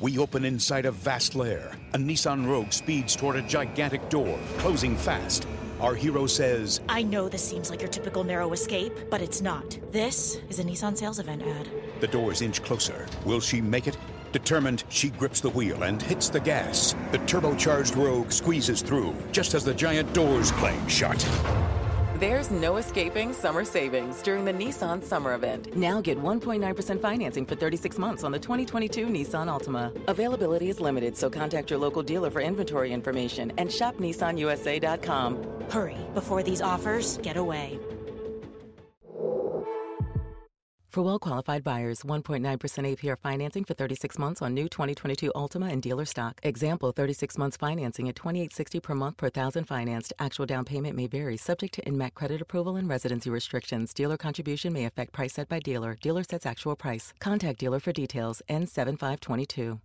We 0.00 0.18
open 0.18 0.44
inside 0.44 0.84
a 0.86 0.90
vast 0.90 1.36
lair. 1.36 1.70
A 1.92 1.98
Nissan 1.98 2.48
Rogue 2.48 2.72
speeds 2.72 3.14
toward 3.14 3.36
a 3.36 3.42
gigantic 3.42 4.08
door, 4.08 4.36
closing 4.58 4.96
fast. 4.96 5.46
Our 5.80 5.94
hero 5.94 6.26
says, 6.26 6.80
I 6.88 7.04
know 7.04 7.28
this 7.28 7.48
seems 7.48 7.70
like 7.70 7.80
your 7.80 7.90
typical 7.90 8.24
narrow 8.24 8.52
escape, 8.52 8.92
but 9.10 9.20
it's 9.20 9.40
not. 9.40 9.78
This 9.92 10.38
is 10.48 10.58
a 10.58 10.64
Nissan 10.64 10.96
sales 10.96 11.20
event 11.20 11.42
ad. 11.42 11.68
The 12.02 12.08
doors 12.08 12.42
inch 12.42 12.64
closer. 12.64 13.06
Will 13.24 13.38
she 13.38 13.60
make 13.60 13.86
it? 13.86 13.96
Determined, 14.32 14.82
she 14.88 15.10
grips 15.10 15.40
the 15.40 15.50
wheel 15.50 15.84
and 15.84 16.02
hits 16.02 16.28
the 16.28 16.40
gas. 16.40 16.96
The 17.12 17.18
turbocharged 17.18 17.94
Rogue 17.94 18.32
squeezes 18.32 18.82
through, 18.82 19.14
just 19.30 19.54
as 19.54 19.64
the 19.64 19.72
giant 19.72 20.12
doors 20.12 20.50
clang 20.50 20.84
shut. 20.88 21.24
There's 22.16 22.50
no 22.50 22.78
escaping 22.78 23.32
summer 23.32 23.64
savings 23.64 24.20
during 24.20 24.44
the 24.44 24.52
Nissan 24.52 25.00
Summer 25.00 25.34
Event. 25.34 25.76
Now 25.76 26.00
get 26.00 26.20
1.9% 26.20 27.00
financing 27.00 27.46
for 27.46 27.54
36 27.54 27.98
months 27.98 28.24
on 28.24 28.32
the 28.32 28.38
2022 28.40 29.06
Nissan 29.06 29.46
Altima. 29.46 29.92
Availability 30.08 30.70
is 30.70 30.80
limited, 30.80 31.16
so 31.16 31.30
contact 31.30 31.70
your 31.70 31.78
local 31.78 32.02
dealer 32.02 32.32
for 32.32 32.40
inventory 32.40 32.92
information 32.92 33.52
and 33.58 33.70
shop 33.70 33.98
nissanusa.com. 33.98 35.70
Hurry 35.70 35.98
before 36.14 36.42
these 36.42 36.60
offers 36.60 37.18
get 37.18 37.36
away. 37.36 37.78
For 40.92 41.00
well 41.00 41.18
qualified 41.18 41.64
buyers, 41.64 42.02
1.9% 42.02 42.42
APR 42.42 43.16
financing 43.18 43.64
for 43.64 43.72
36 43.72 44.18
months 44.18 44.42
on 44.42 44.52
new 44.52 44.68
2022 44.68 45.32
Altima 45.34 45.72
and 45.72 45.80
dealer 45.80 46.04
stock. 46.04 46.38
Example 46.42 46.92
36 46.92 47.38
months 47.38 47.56
financing 47.56 48.10
at 48.10 48.14
2860 48.14 48.80
per 48.80 48.94
month 48.94 49.16
per 49.16 49.30
thousand 49.30 49.64
financed. 49.64 50.12
Actual 50.18 50.44
down 50.44 50.66
payment 50.66 50.94
may 50.94 51.06
vary, 51.06 51.38
subject 51.38 51.72
to 51.72 51.82
INMAC 51.86 52.12
credit 52.12 52.42
approval 52.42 52.76
and 52.76 52.90
residency 52.90 53.30
restrictions. 53.30 53.94
Dealer 53.94 54.18
contribution 54.18 54.70
may 54.74 54.84
affect 54.84 55.12
price 55.12 55.32
set 55.32 55.48
by 55.48 55.60
dealer. 55.60 55.96
Dealer 56.02 56.24
sets 56.24 56.44
actual 56.44 56.76
price. 56.76 57.14
Contact 57.20 57.58
dealer 57.58 57.80
for 57.80 57.92
details. 57.92 58.42
N7522. 58.50 59.80